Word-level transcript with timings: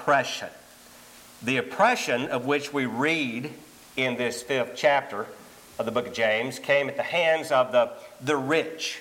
oppression. 0.00 0.48
The 1.42 1.58
oppression 1.58 2.26
of 2.28 2.46
which 2.46 2.72
we 2.72 2.86
read 2.86 3.52
in 3.96 4.16
this 4.16 4.42
fifth 4.42 4.72
chapter 4.74 5.26
of 5.78 5.84
the 5.84 5.92
book 5.92 6.06
of 6.06 6.14
James 6.14 6.58
came 6.58 6.88
at 6.88 6.96
the 6.96 7.02
hands 7.02 7.52
of 7.52 7.70
the, 7.70 7.92
the 8.22 8.36
rich, 8.36 9.00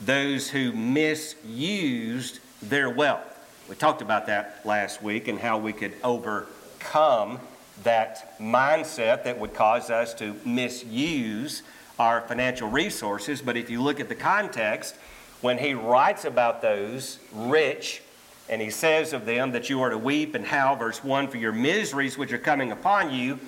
those 0.00 0.48
who 0.48 0.72
misused 0.72 2.38
their 2.62 2.88
wealth. 2.88 3.38
We 3.68 3.74
talked 3.74 4.00
about 4.00 4.26
that 4.26 4.62
last 4.64 5.02
week 5.02 5.28
and 5.28 5.38
how 5.38 5.58
we 5.58 5.74
could 5.74 5.94
overcome 6.02 7.38
that 7.82 8.38
mindset 8.40 9.24
that 9.24 9.38
would 9.38 9.52
cause 9.52 9.90
us 9.90 10.14
to 10.14 10.34
misuse 10.46 11.62
our 11.98 12.22
financial 12.22 12.68
resources. 12.70 13.42
But 13.42 13.58
if 13.58 13.68
you 13.68 13.82
look 13.82 14.00
at 14.00 14.08
the 14.08 14.14
context, 14.14 14.94
when 15.42 15.58
he 15.58 15.74
writes 15.74 16.24
about 16.24 16.62
those 16.62 17.18
rich, 17.34 18.00
and 18.48 18.60
he 18.60 18.70
says 18.70 19.12
of 19.12 19.24
them 19.24 19.52
that 19.52 19.70
you 19.70 19.80
are 19.82 19.90
to 19.90 19.98
weep 19.98 20.34
and 20.34 20.44
howl, 20.44 20.76
verse 20.76 21.02
1, 21.02 21.28
for 21.28 21.36
your 21.36 21.52
miseries 21.52 22.18
which 22.18 22.32
are 22.32 22.38
coming 22.38 22.72
upon 22.72 23.12
you. 23.12 23.38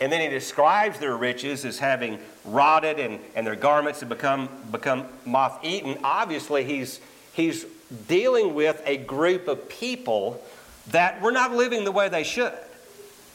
And 0.00 0.12
then 0.12 0.20
he 0.20 0.28
describes 0.28 0.98
their 0.98 1.16
riches 1.16 1.64
as 1.64 1.78
having 1.78 2.18
rotted 2.44 2.98
and, 2.98 3.18
and 3.34 3.46
their 3.46 3.56
garments 3.56 4.00
have 4.00 4.08
become, 4.08 4.48
become 4.70 5.06
moth 5.24 5.58
eaten. 5.64 5.98
Obviously, 6.04 6.64
he's, 6.64 7.00
he's 7.32 7.66
dealing 8.08 8.54
with 8.54 8.82
a 8.84 8.98
group 8.98 9.48
of 9.48 9.68
people 9.68 10.42
that 10.88 11.20
were 11.20 11.32
not 11.32 11.52
living 11.52 11.84
the 11.84 11.92
way 11.92 12.08
they 12.08 12.24
should. 12.24 12.52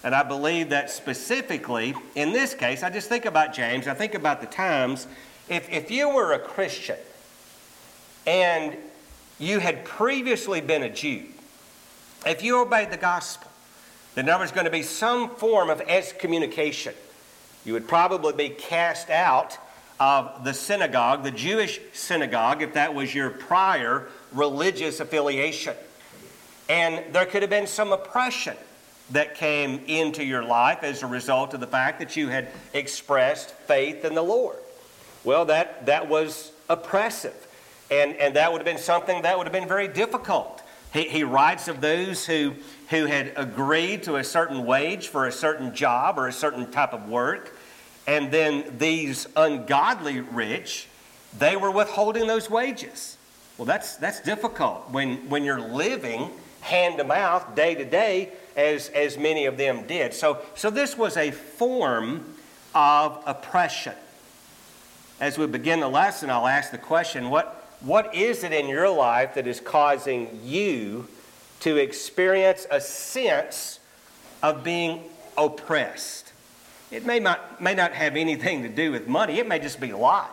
And 0.03 0.15
I 0.15 0.23
believe 0.23 0.69
that 0.69 0.89
specifically 0.89 1.93
in 2.15 2.31
this 2.31 2.53
case, 2.53 2.83
I 2.83 2.89
just 2.89 3.09
think 3.09 3.25
about 3.25 3.53
James, 3.53 3.87
I 3.87 3.93
think 3.93 4.13
about 4.13 4.41
the 4.41 4.47
times. 4.47 5.07
If, 5.49 5.69
if 5.69 5.91
you 5.91 6.09
were 6.09 6.33
a 6.33 6.39
Christian 6.39 6.97
and 8.25 8.77
you 9.41 9.59
had 9.59 9.83
previously 9.83 10.61
been 10.61 10.83
a 10.83 10.89
Jew, 10.89 11.25
if 12.25 12.43
you 12.43 12.61
obeyed 12.61 12.91
the 12.91 12.97
gospel, 12.97 13.49
then 14.13 14.25
there 14.25 14.37
was 14.37 14.51
going 14.51 14.65
to 14.65 14.71
be 14.71 14.83
some 14.83 15.29
form 15.29 15.69
of 15.69 15.81
excommunication. 15.81 16.93
You 17.65 17.73
would 17.73 17.87
probably 17.87 18.33
be 18.33 18.49
cast 18.49 19.09
out 19.09 19.57
of 19.99 20.43
the 20.43 20.53
synagogue, 20.53 21.23
the 21.23 21.31
Jewish 21.31 21.79
synagogue, 21.93 22.61
if 22.61 22.73
that 22.73 22.93
was 22.93 23.13
your 23.13 23.29
prior 23.29 24.07
religious 24.31 24.99
affiliation. 24.99 25.75
And 26.69 27.13
there 27.13 27.25
could 27.25 27.41
have 27.41 27.49
been 27.49 27.67
some 27.67 27.91
oppression 27.91 28.55
that 29.11 29.35
came 29.35 29.81
into 29.87 30.23
your 30.23 30.43
life 30.43 30.83
as 30.83 31.03
a 31.03 31.07
result 31.07 31.53
of 31.53 31.59
the 31.59 31.67
fact 31.67 31.99
that 31.99 32.15
you 32.15 32.29
had 32.29 32.47
expressed 32.73 33.51
faith 33.51 34.05
in 34.05 34.15
the 34.15 34.21
Lord. 34.21 34.57
Well, 35.23 35.45
that, 35.45 35.85
that 35.85 36.09
was 36.09 36.51
oppressive. 36.69 37.47
And, 37.91 38.15
and 38.15 38.35
that 38.37 38.51
would 38.51 38.59
have 38.59 38.65
been 38.65 38.77
something 38.77 39.21
that 39.23 39.37
would 39.37 39.45
have 39.45 39.53
been 39.53 39.67
very 39.67 39.89
difficult. 39.89 40.63
He, 40.93 41.03
he 41.03 41.23
writes 41.23 41.67
of 41.67 41.81
those 41.81 42.25
who, 42.25 42.55
who 42.89 43.05
had 43.05 43.33
agreed 43.35 44.03
to 44.03 44.15
a 44.15 44.23
certain 44.23 44.65
wage 44.65 45.09
for 45.09 45.27
a 45.27 45.31
certain 45.31 45.75
job 45.75 46.17
or 46.17 46.27
a 46.27 46.33
certain 46.33 46.71
type 46.71 46.93
of 46.93 47.09
work. 47.09 47.55
And 48.07 48.31
then 48.31 48.77
these 48.77 49.27
ungodly 49.35 50.21
rich, 50.21 50.87
they 51.37 51.55
were 51.55 51.69
withholding 51.69 52.27
those 52.27 52.49
wages. 52.49 53.17
Well, 53.57 53.65
that's, 53.65 53.97
that's 53.97 54.21
difficult 54.21 54.89
when, 54.89 55.29
when 55.29 55.43
you're 55.43 55.61
living 55.61 56.31
hand 56.61 56.97
to 56.97 57.03
mouth, 57.03 57.55
day 57.55 57.75
to 57.75 57.85
day, 57.85 58.31
as, 58.55 58.89
as 58.89 59.17
many 59.17 59.45
of 59.45 59.57
them 59.57 59.85
did. 59.87 60.13
So, 60.13 60.39
so 60.55 60.69
this 60.69 60.97
was 60.97 61.17
a 61.17 61.31
form 61.31 62.35
of 62.73 63.21
oppression. 63.25 63.93
As 65.19 65.37
we 65.37 65.45
begin 65.47 65.79
the 65.79 65.87
lesson, 65.87 66.29
I'll 66.29 66.47
ask 66.47 66.71
the 66.71 66.77
question 66.77 67.29
what, 67.29 67.60
what 67.81 68.13
is 68.13 68.43
it 68.43 68.51
in 68.51 68.67
your 68.67 68.89
life 68.89 69.35
that 69.35 69.47
is 69.47 69.59
causing 69.59 70.39
you 70.43 71.07
to 71.61 71.77
experience 71.77 72.67
a 72.69 72.79
sense 72.79 73.79
of 74.43 74.63
being 74.63 75.03
oppressed? 75.37 76.31
It 76.91 77.05
may 77.05 77.19
not, 77.19 77.61
may 77.61 77.73
not 77.73 77.93
have 77.93 78.15
anything 78.15 78.63
to 78.63 78.69
do 78.69 78.91
with 78.91 79.07
money, 79.07 79.39
it 79.39 79.47
may 79.47 79.59
just 79.59 79.79
be 79.79 79.93
life. 79.93 80.29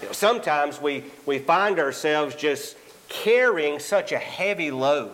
You 0.00 0.06
know, 0.06 0.12
sometimes 0.12 0.80
we, 0.80 1.04
we 1.26 1.38
find 1.38 1.78
ourselves 1.78 2.34
just 2.34 2.76
carrying 3.08 3.78
such 3.78 4.12
a 4.12 4.18
heavy 4.18 4.70
load 4.70 5.10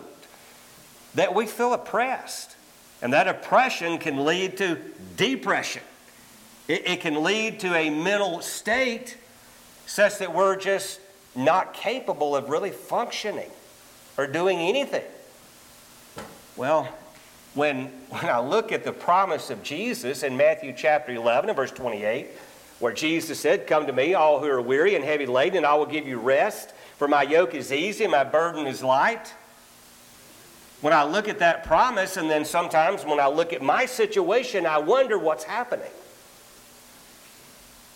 that 1.15 1.33
we 1.33 1.47
feel 1.47 1.73
oppressed. 1.73 2.55
And 3.01 3.13
that 3.13 3.27
oppression 3.27 3.97
can 3.97 4.25
lead 4.25 4.57
to 4.57 4.77
depression. 5.15 5.83
It, 6.67 6.87
it 6.87 7.01
can 7.01 7.23
lead 7.23 7.59
to 7.61 7.73
a 7.75 7.89
mental 7.89 8.41
state 8.41 9.17
such 9.85 10.19
that 10.19 10.33
we're 10.33 10.55
just 10.55 10.99
not 11.37 11.73
capable 11.73 12.35
of 12.35 12.49
really 12.49 12.71
functioning 12.71 13.49
or 14.17 14.27
doing 14.27 14.59
anything. 14.59 15.03
Well, 16.55 16.89
when, 17.53 17.85
when 18.09 18.25
I 18.25 18.39
look 18.39 18.71
at 18.71 18.83
the 18.83 18.91
promise 18.91 19.49
of 19.49 19.63
Jesus 19.63 20.23
in 20.23 20.35
Matthew 20.35 20.73
chapter 20.75 21.13
11 21.13 21.49
and 21.49 21.55
verse 21.55 21.71
28, 21.71 22.27
where 22.79 22.93
Jesus 22.93 23.39
said, 23.39 23.67
Come 23.67 23.87
to 23.87 23.93
me, 23.93 24.13
all 24.13 24.39
who 24.39 24.47
are 24.47 24.61
weary 24.61 24.95
and 24.95 25.03
heavy 25.03 25.25
laden, 25.25 25.57
and 25.57 25.65
I 25.65 25.75
will 25.75 25.85
give 25.85 26.07
you 26.07 26.19
rest, 26.19 26.73
for 26.97 27.07
my 27.07 27.23
yoke 27.23 27.53
is 27.53 27.71
easy 27.71 28.03
and 28.03 28.11
my 28.11 28.23
burden 28.23 28.67
is 28.67 28.83
light. 28.83 29.33
When 30.81 30.93
I 30.93 31.03
look 31.03 31.27
at 31.27 31.39
that 31.39 31.63
promise, 31.63 32.17
and 32.17 32.29
then 32.29 32.45
sometimes 32.45 33.03
when 33.03 33.19
I 33.19 33.27
look 33.27 33.51
at 33.51 33.63
my 33.63 33.87
situation, 33.87 34.67
I 34.67 34.77
wonder 34.77 35.17
what's 35.17 35.43
happening 35.43 35.89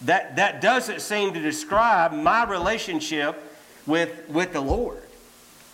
that, 0.03 0.35
that 0.35 0.61
doesn't 0.61 1.01
seem 1.01 1.33
to 1.33 1.39
describe 1.39 2.11
my 2.11 2.43
relationship 2.45 3.41
with, 3.85 4.27
with 4.29 4.53
the 4.53 4.61
Lord. 4.61 5.03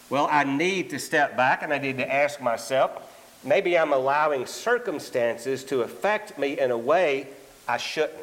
Well, 0.10 0.28
I 0.32 0.44
need 0.44 0.90
to 0.92 1.00
step 1.00 1.36
back 1.36 1.64
and 1.64 1.74
I 1.74 1.78
need 1.78 1.98
to 1.98 2.14
ask 2.14 2.42
myself 2.42 3.04
maybe 3.44 3.78
I'm 3.78 3.94
allowing 3.94 4.46
circumstances 4.46 5.64
to 5.66 5.82
affect 5.82 6.38
me 6.38 6.60
in 6.60 6.72
a 6.72 6.78
way 6.78 7.28
I 7.68 7.78
shouldn't. 7.78 8.20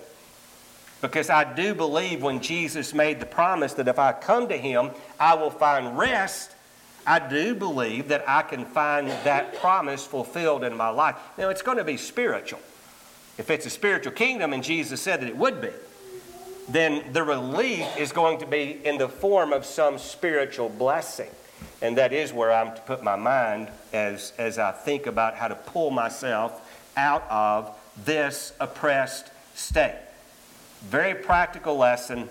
Because 1.01 1.29
I 1.31 1.53
do 1.55 1.75
believe 1.75 2.23
when 2.23 2.41
Jesus 2.41 2.95
made 2.95 3.21
the 3.21 3.27
promise 3.27 3.75
that 3.75 3.89
if 3.89 3.99
I 3.99 4.13
come 4.13 4.49
to 4.49 4.57
Him, 4.57 4.91
I 5.21 5.35
will 5.35 5.51
find 5.51 5.99
rest, 5.99 6.53
I 7.07 7.19
do 7.19 7.55
believe 7.55 8.09
that 8.09 8.25
I 8.27 8.43
can 8.43 8.65
find 8.65 9.09
that 9.09 9.55
promise 9.57 10.07
fulfilled 10.07 10.65
in 10.65 10.75
my 10.77 10.89
life. 10.89 11.17
Now, 11.37 11.51
it's 11.51 11.63
going 11.63 11.77
to 11.77 11.85
be 11.85 11.99
spiritual. 11.99 12.61
If 13.37 13.51
it's 13.51 13.67
a 13.67 13.71
spiritual 13.71 14.13
kingdom, 14.13 14.53
and 14.55 14.65
Jesus 14.65 15.03
said 15.03 15.21
that 15.21 15.29
it 15.29 15.37
would 15.37 15.61
be 15.61 15.71
then 16.69 17.13
the 17.13 17.23
relief 17.23 17.87
is 17.99 18.13
going 18.13 18.39
to 18.39 18.47
be 18.47 18.81
in 18.85 18.99
the 18.99 19.09
form 19.09 19.53
of 19.53 19.65
some 19.65 19.99
spiritual 19.99 20.69
blessing. 20.69 21.31
And 21.83 21.99
that 21.99 22.13
is 22.13 22.33
where 22.33 22.53
I'm 22.53 22.75
to 22.75 22.81
put 22.83 23.03
my 23.03 23.17
mind 23.17 23.69
as, 23.93 24.33
as 24.39 24.59
I 24.59 24.73
think 24.73 25.07
about 25.07 25.35
how 25.35 25.49
to 25.49 25.55
pull 25.55 25.91
myself 25.91 26.61
out 26.97 27.27
of 27.31 27.77
this 28.05 28.53
oppressed 28.61 29.31
state. 29.55 29.99
Very 30.83 31.15
practical 31.15 31.77
lesson. 31.77 32.29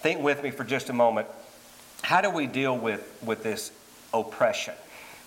Think 0.00 0.20
with 0.20 0.42
me 0.42 0.50
for 0.50 0.64
just 0.64 0.90
a 0.90 0.92
moment. 0.92 1.26
How 2.02 2.20
do 2.20 2.30
we 2.30 2.46
deal 2.46 2.76
with, 2.76 3.18
with 3.24 3.42
this 3.42 3.72
oppression? 4.12 4.74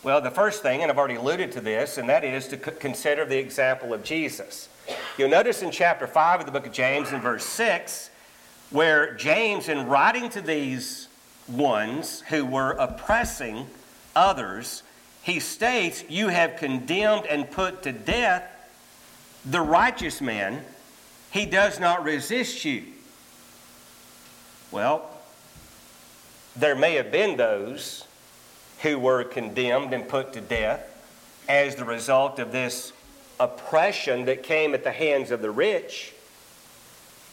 Well, 0.04 0.22
the 0.22 0.32
first 0.32 0.62
thing, 0.62 0.84
and 0.84 0.92
I've 0.92 0.98
already 0.98 1.16
alluded 1.16 1.52
to 1.54 1.62
this, 1.62 1.98
and 1.98 2.08
that 2.10 2.24
is 2.24 2.48
to 2.50 2.58
consider 2.58 3.26
the 3.26 3.38
example 3.38 3.94
of 3.94 4.04
Jesus. 4.04 4.70
You'll 5.18 5.30
notice 5.30 5.64
in 5.64 5.72
chapter 5.72 6.08
5 6.08 6.42
of 6.42 6.46
the 6.46 6.52
book 6.52 6.68
of 6.68 6.72
James, 6.72 7.12
in 7.12 7.20
verse 7.20 7.44
6, 7.46 8.12
where 8.70 9.14
James, 9.14 9.70
in 9.70 9.88
writing 9.88 10.30
to 10.30 10.42
these 10.42 11.08
ones 11.48 12.22
who 12.30 12.46
were 12.46 12.72
oppressing 12.72 13.68
others, 14.16 14.84
he 15.24 15.40
states, 15.40 16.04
You 16.10 16.28
have 16.28 16.58
condemned 16.58 17.26
and 17.26 17.50
put 17.50 17.84
to 17.84 17.92
death 17.92 18.44
the 19.50 19.62
righteous 19.62 20.20
man, 20.20 20.62
he 21.32 21.46
does 21.46 21.80
not 21.80 22.04
resist 22.04 22.66
you. 22.66 22.84
Well, 24.72 25.10
there 26.56 26.76
may 26.76 26.96
have 26.96 27.12
been 27.12 27.38
those 27.38 28.06
who 28.82 29.00
were 29.00 29.24
condemned 29.24 29.94
and 29.94 30.08
put 30.08 30.34
to 30.34 30.42
death 30.42 30.82
as 31.48 31.76
the 31.76 31.86
result 31.86 32.40
of 32.40 32.52
this 32.52 32.92
oppression 33.40 34.26
that 34.26 34.44
came 34.44 34.74
at 34.74 34.84
the 34.84 34.92
hands 34.92 35.32
of 35.32 35.42
the 35.42 35.52
rich. 35.52 36.14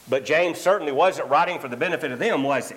But 0.08 0.24
James 0.24 0.58
certainly 0.60 0.92
wasn't 0.92 1.28
writing 1.28 1.58
for 1.58 1.68
the 1.68 1.76
benefit 1.76 2.12
of 2.12 2.18
them, 2.18 2.42
was 2.42 2.70
he? 2.70 2.76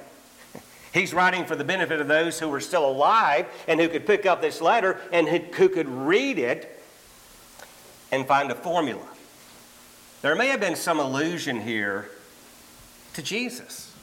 He's 0.94 1.14
writing 1.14 1.46
for 1.46 1.56
the 1.56 1.64
benefit 1.64 2.00
of 2.00 2.08
those 2.08 2.40
who 2.40 2.48
were 2.50 2.62
still 2.62 2.90
alive 2.90 3.48
and 3.68 3.80
who 3.80 3.90
could 3.90 4.08
pick 4.08 4.26
up 4.26 4.42
this 4.42 4.62
letter 4.62 5.00
and 5.12 5.28
who 5.28 5.70
could 5.70 5.88
read 5.90 6.40
it 6.40 6.82
and 8.12 8.26
find 8.26 8.50
a 8.50 8.56
formula. 8.56 9.06
There 10.22 10.36
may 10.36 10.48
have 10.48 10.60
been 10.60 10.76
some 10.76 11.00
allusion 11.00 11.62
here 11.62 12.10
to 13.14 13.22
Jesus. 13.22 13.94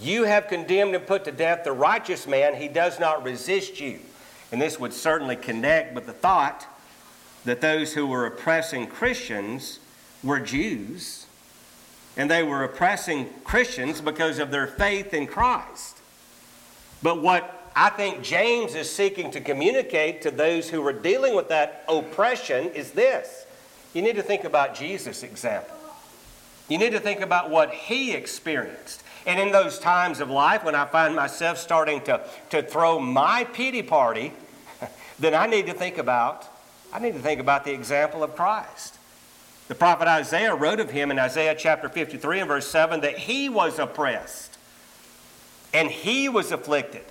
You 0.00 0.24
have 0.24 0.48
condemned 0.48 0.94
and 0.94 1.06
put 1.06 1.24
to 1.24 1.32
death 1.32 1.64
the 1.64 1.72
righteous 1.72 2.26
man, 2.26 2.54
he 2.54 2.68
does 2.68 3.00
not 3.00 3.24
resist 3.24 3.80
you. 3.80 4.00
And 4.50 4.60
this 4.60 4.78
would 4.78 4.92
certainly 4.92 5.36
connect 5.36 5.94
with 5.94 6.06
the 6.06 6.12
thought 6.12 6.66
that 7.44 7.60
those 7.60 7.94
who 7.94 8.06
were 8.06 8.26
oppressing 8.26 8.86
Christians 8.86 9.80
were 10.22 10.38
Jews 10.38 11.21
and 12.16 12.30
they 12.30 12.42
were 12.42 12.64
oppressing 12.64 13.28
Christians 13.44 14.00
because 14.00 14.38
of 14.38 14.50
their 14.50 14.66
faith 14.66 15.14
in 15.14 15.26
Christ. 15.26 15.98
But 17.02 17.22
what 17.22 17.70
I 17.74 17.88
think 17.88 18.22
James 18.22 18.74
is 18.74 18.90
seeking 18.90 19.30
to 19.30 19.40
communicate 19.40 20.22
to 20.22 20.30
those 20.30 20.68
who 20.68 20.86
are 20.86 20.92
dealing 20.92 21.34
with 21.34 21.48
that 21.48 21.84
oppression 21.88 22.68
is 22.72 22.92
this. 22.92 23.46
You 23.94 24.02
need 24.02 24.16
to 24.16 24.22
think 24.22 24.44
about 24.44 24.74
Jesus' 24.74 25.22
example. 25.22 25.76
You 26.68 26.78
need 26.78 26.92
to 26.92 27.00
think 27.00 27.20
about 27.20 27.50
what 27.50 27.72
he 27.72 28.12
experienced. 28.12 29.02
And 29.26 29.38
in 29.40 29.52
those 29.52 29.78
times 29.78 30.20
of 30.20 30.30
life 30.30 30.64
when 30.64 30.74
I 30.74 30.84
find 30.84 31.14
myself 31.14 31.58
starting 31.58 32.00
to, 32.02 32.20
to 32.50 32.62
throw 32.62 32.98
my 32.98 33.44
pity 33.44 33.82
party, 33.82 34.32
then 35.18 35.34
I 35.34 35.46
need 35.46 35.66
to 35.66 35.74
think 35.74 35.98
about 35.98 36.48
I 36.92 36.98
need 36.98 37.14
to 37.14 37.20
think 37.20 37.40
about 37.40 37.64
the 37.64 37.72
example 37.72 38.22
of 38.22 38.36
Christ. 38.36 38.98
The 39.72 39.78
prophet 39.78 40.06
Isaiah 40.06 40.54
wrote 40.54 40.80
of 40.80 40.90
him 40.90 41.10
in 41.10 41.18
Isaiah 41.18 41.54
chapter 41.54 41.88
53 41.88 42.40
and 42.40 42.48
verse 42.48 42.68
7 42.68 43.00
that 43.00 43.16
he 43.16 43.48
was 43.48 43.78
oppressed 43.78 44.58
and 45.72 45.90
he 45.90 46.28
was 46.28 46.52
afflicted. 46.52 47.06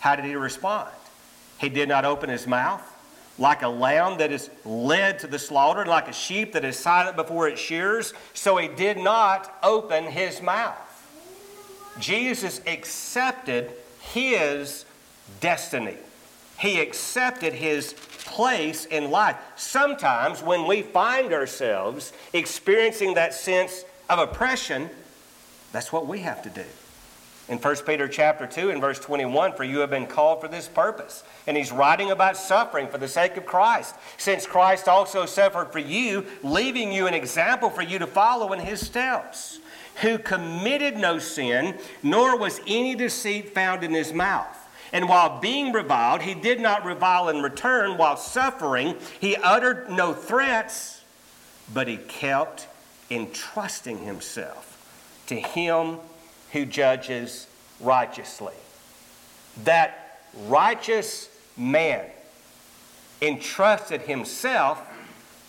How 0.00 0.14
did 0.14 0.26
he 0.26 0.34
respond? 0.34 0.90
He 1.56 1.70
did 1.70 1.88
not 1.88 2.04
open 2.04 2.28
his 2.28 2.46
mouth 2.46 2.82
like 3.38 3.62
a 3.62 3.68
lamb 3.68 4.18
that 4.18 4.30
is 4.30 4.50
led 4.66 5.20
to 5.20 5.26
the 5.26 5.38
slaughter, 5.38 5.86
like 5.86 6.06
a 6.06 6.12
sheep 6.12 6.52
that 6.52 6.62
is 6.62 6.78
silent 6.78 7.16
before 7.16 7.48
its 7.48 7.58
shears. 7.58 8.12
So 8.34 8.58
he 8.58 8.68
did 8.68 8.98
not 8.98 9.56
open 9.62 10.04
his 10.04 10.42
mouth. 10.42 10.76
Jesus 11.98 12.60
accepted 12.66 13.72
his 14.12 14.84
destiny. 15.40 15.96
He 16.58 16.80
accepted 16.80 17.54
his 17.54 17.94
place 18.34 18.84
in 18.86 19.12
life. 19.12 19.36
Sometimes 19.54 20.42
when 20.42 20.66
we 20.66 20.82
find 20.82 21.32
ourselves 21.32 22.12
experiencing 22.32 23.14
that 23.14 23.32
sense 23.32 23.84
of 24.10 24.18
oppression, 24.18 24.90
that's 25.70 25.92
what 25.92 26.08
we 26.08 26.18
have 26.18 26.42
to 26.42 26.50
do. 26.50 26.64
In 27.48 27.58
1 27.58 27.76
Peter 27.86 28.08
chapter 28.08 28.46
2 28.46 28.70
and 28.70 28.80
verse 28.80 28.98
21, 28.98 29.52
for 29.52 29.62
you 29.62 29.78
have 29.78 29.90
been 29.90 30.08
called 30.08 30.40
for 30.40 30.48
this 30.48 30.66
purpose. 30.66 31.22
And 31.46 31.56
he's 31.56 31.70
writing 31.70 32.10
about 32.10 32.36
suffering 32.36 32.88
for 32.88 32.98
the 32.98 33.06
sake 33.06 33.36
of 33.36 33.46
Christ, 33.46 33.94
since 34.16 34.46
Christ 34.46 34.88
also 34.88 35.26
suffered 35.26 35.70
for 35.70 35.78
you, 35.78 36.26
leaving 36.42 36.90
you 36.90 37.06
an 37.06 37.14
example 37.14 37.70
for 37.70 37.82
you 37.82 38.00
to 38.00 38.06
follow 38.06 38.52
in 38.52 38.58
his 38.58 38.84
steps, 38.84 39.60
who 40.02 40.18
committed 40.18 40.96
no 40.96 41.20
sin, 41.20 41.78
nor 42.02 42.36
was 42.36 42.60
any 42.66 42.96
deceit 42.96 43.54
found 43.54 43.84
in 43.84 43.92
his 43.92 44.12
mouth. 44.12 44.63
And 44.94 45.08
while 45.08 45.40
being 45.40 45.72
reviled, 45.72 46.22
he 46.22 46.34
did 46.34 46.60
not 46.60 46.84
revile 46.84 47.28
in 47.28 47.42
return. 47.42 47.98
While 47.98 48.16
suffering, 48.16 48.94
he 49.18 49.34
uttered 49.34 49.90
no 49.90 50.14
threats, 50.14 51.02
but 51.74 51.88
he 51.88 51.96
kept 51.96 52.68
entrusting 53.10 53.98
himself 53.98 54.70
to 55.26 55.34
him 55.34 55.98
who 56.52 56.64
judges 56.64 57.48
righteously. 57.80 58.54
That 59.64 60.20
righteous 60.46 61.28
man 61.56 62.06
entrusted 63.20 64.02
himself 64.02 64.80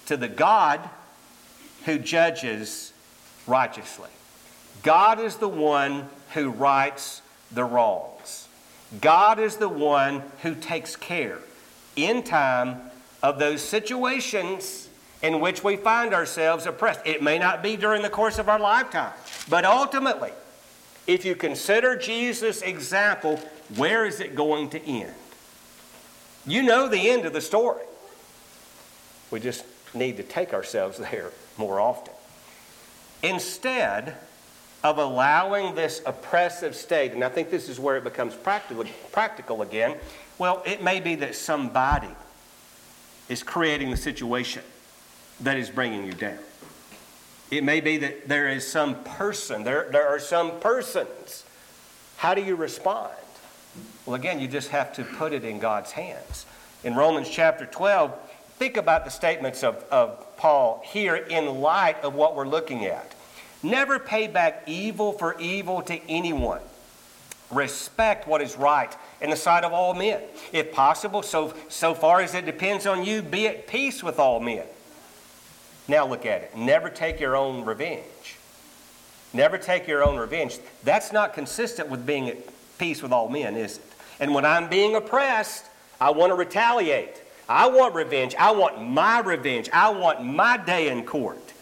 to 0.08 0.18
the 0.18 0.28
God 0.28 0.80
who 1.86 2.00
judges 2.00 2.94
righteously. 3.46 4.10
God 4.82 5.20
is 5.20 5.36
the 5.36 5.48
one 5.48 6.10
who 6.34 6.50
rights 6.50 7.22
the 7.52 7.64
wrongs. 7.64 8.45
God 9.02 9.40
is 9.40 9.58
the 9.58 9.70
one 9.70 10.24
who 10.42 10.56
takes 10.56 10.96
care 10.96 11.40
in 11.96 12.24
time 12.24 12.82
of 13.24 13.40
those 13.40 13.62
situations 13.62 14.90
in 15.22 15.40
which 15.40 15.64
we 15.64 15.76
find 15.76 16.14
ourselves 16.14 16.66
oppressed. 16.66 17.02
It 17.06 17.24
may 17.24 17.40
not 17.40 17.64
be 17.64 17.76
during 17.76 18.02
the 18.02 18.10
course 18.10 18.38
of 18.38 18.50
our 18.50 18.60
lifetime, 18.60 19.14
but 19.50 19.66
ultimately, 19.66 20.32
if 21.08 21.26
you 21.26 21.36
consider 21.36 21.96
Jesus' 21.96 22.62
example, 22.62 23.38
where 23.76 24.06
is 24.06 24.20
it 24.20 24.36
going 24.36 24.70
to 24.70 24.82
end? 24.88 25.14
You 26.46 26.62
know 26.62 26.88
the 26.88 27.10
end 27.10 27.26
of 27.26 27.34
the 27.34 27.42
story. 27.42 27.84
We 29.32 29.40
just 29.40 29.66
need 29.96 30.18
to 30.18 30.24
take 30.24 30.54
ourselves 30.54 30.98
there 31.12 31.32
more 31.58 31.80
often. 31.80 32.14
Instead 33.24 34.16
of 34.86 35.00
allowing 35.00 35.74
this 35.74 36.04
oppressive 36.06 36.76
state, 36.76 37.12
and 37.14 37.24
I 37.24 37.30
think 37.30 37.50
this 37.50 37.70
is 37.70 37.80
where 37.80 37.98
it 37.98 38.04
becomes 38.04 38.36
practical, 38.36 38.86
practical 39.12 39.64
again, 39.64 39.98
well, 40.38 40.62
it 40.64 40.84
may 40.84 41.00
be 41.00 41.16
that 41.16 41.34
somebody 41.34 42.10
is 43.28 43.42
creating 43.42 43.90
the 43.90 43.98
situation 43.98 44.62
that 45.40 45.58
is 45.58 45.72
bringing 45.72 46.06
you 46.06 46.14
down. 46.14 46.38
It 47.50 47.64
may 47.64 47.82
be 47.82 47.98
that 47.98 48.28
there 48.28 48.48
is 48.48 48.68
some 48.68 49.04
person, 49.04 49.64
there, 49.64 49.90
there 49.92 50.08
are 50.08 50.20
some 50.20 50.60
persons. 50.60 51.46
How 52.18 52.36
do 52.36 52.44
you 52.44 52.56
respond? 52.56 53.12
Well, 54.06 54.14
again, 54.14 54.40
you 54.40 54.48
just 54.48 54.70
have 54.70 54.94
to 54.98 55.04
put 55.04 55.34
it 55.34 55.44
in 55.44 55.58
God's 55.58 55.94
hands. 55.94 56.46
In 56.84 56.94
Romans 56.94 57.28
chapter 57.28 57.66
12, 57.66 58.14
think 58.60 58.78
about 58.78 59.04
the 59.04 59.10
statements 59.10 59.64
of, 59.64 59.84
of 59.90 60.38
Paul 60.38 60.84
here 60.86 61.16
in 61.16 61.60
light 61.60 62.04
of 62.04 62.14
what 62.14 62.36
we're 62.36 62.48
looking 62.48 62.86
at. 62.86 63.15
Never 63.64 64.00
pay 64.00 64.28
back 64.28 64.64
evil 64.68 65.14
for 65.14 65.40
evil 65.40 65.82
to 65.84 66.00
anyone. 66.10 66.62
Respect 67.52 68.28
what 68.28 68.42
is 68.42 68.58
right 68.58 68.96
in 69.22 69.30
the 69.30 69.36
sight 69.36 69.64
of 69.64 69.72
all 69.72 69.94
men. 69.94 70.22
If 70.52 70.72
possible, 70.72 71.22
so, 71.22 71.54
so 71.70 71.94
far 71.94 72.22
as 72.22 72.34
it 72.34 72.46
depends 72.46 72.86
on 72.86 73.04
you, 73.04 73.22
be 73.22 73.48
at 73.48 73.68
peace 73.68 74.04
with 74.04 74.20
all 74.20 74.40
men. 74.40 74.66
Now 75.88 76.08
look 76.08 76.26
at 76.26 76.42
it. 76.42 76.58
Never 76.58 76.90
take 76.90 77.20
your 77.20 77.36
own 77.36 77.64
revenge. 77.64 78.38
Never 79.34 79.58
take 79.58 79.88
your 79.88 80.04
own 80.04 80.18
revenge. 80.18 80.60
That's 80.84 81.12
not 81.12 81.34
consistent 81.34 81.90
with 81.90 82.06
being 82.06 82.30
at 82.30 82.38
peace 82.78 83.04
with 83.04 83.12
all 83.12 83.30
men, 83.30 83.56
is 83.56 83.78
it? 83.78 83.84
And 84.20 84.34
when 84.34 84.46
I'm 84.46 84.70
being 84.70 84.96
oppressed, 84.96 85.66
I 86.00 86.12
want 86.12 86.32
to 86.32 86.36
retaliate. 86.36 87.22
I 87.48 87.68
want 87.68 87.94
revenge. 87.94 88.34
I 88.40 88.52
want 88.52 88.82
my 88.82 89.20
revenge. 89.20 89.70
I 89.72 89.90
want 89.90 90.24
my 90.24 90.58
day 90.58 90.90
in 90.90 91.04
court. 91.04 91.54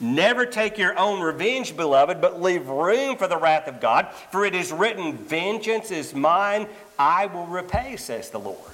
Never 0.00 0.46
take 0.46 0.78
your 0.78 0.98
own 0.98 1.20
revenge, 1.20 1.76
beloved, 1.76 2.22
but 2.22 2.40
leave 2.40 2.66
room 2.68 3.16
for 3.16 3.28
the 3.28 3.36
wrath 3.36 3.68
of 3.68 3.80
God. 3.80 4.08
For 4.32 4.46
it 4.46 4.54
is 4.54 4.72
written, 4.72 5.18
Vengeance 5.18 5.90
is 5.90 6.14
mine, 6.14 6.66
I 6.98 7.26
will 7.26 7.46
repay, 7.46 7.96
says 7.96 8.30
the 8.30 8.40
Lord. 8.40 8.72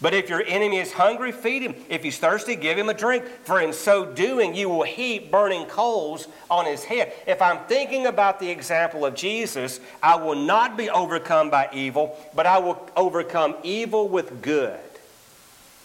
But 0.00 0.12
if 0.12 0.28
your 0.28 0.42
enemy 0.42 0.78
is 0.78 0.92
hungry, 0.92 1.32
feed 1.32 1.62
him. 1.62 1.74
If 1.88 2.02
he's 2.02 2.18
thirsty, 2.18 2.56
give 2.56 2.76
him 2.76 2.88
a 2.88 2.94
drink. 2.94 3.24
For 3.44 3.60
in 3.60 3.72
so 3.72 4.04
doing, 4.04 4.54
you 4.54 4.68
will 4.68 4.82
heap 4.82 5.30
burning 5.30 5.66
coals 5.66 6.28
on 6.50 6.66
his 6.66 6.84
head. 6.84 7.12
If 7.26 7.40
I'm 7.40 7.60
thinking 7.66 8.06
about 8.06 8.40
the 8.40 8.50
example 8.50 9.06
of 9.06 9.14
Jesus, 9.14 9.80
I 10.02 10.16
will 10.16 10.34
not 10.34 10.76
be 10.76 10.90
overcome 10.90 11.48
by 11.48 11.70
evil, 11.72 12.18
but 12.34 12.44
I 12.44 12.58
will 12.58 12.86
overcome 12.96 13.54
evil 13.62 14.08
with 14.08 14.42
good. 14.42 14.78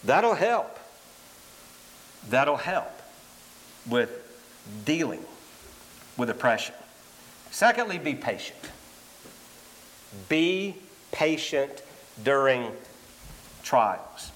That'll 0.04 0.34
help. 0.34 0.78
That'll 2.28 2.56
help 2.56 2.92
with 3.88 4.19
dealing 4.84 5.24
with 6.16 6.30
oppression. 6.30 6.74
Secondly, 7.50 7.98
be 7.98 8.14
patient. 8.14 8.58
Be 10.28 10.76
patient 11.12 11.82
during 12.22 12.70
trials. 13.62 14.32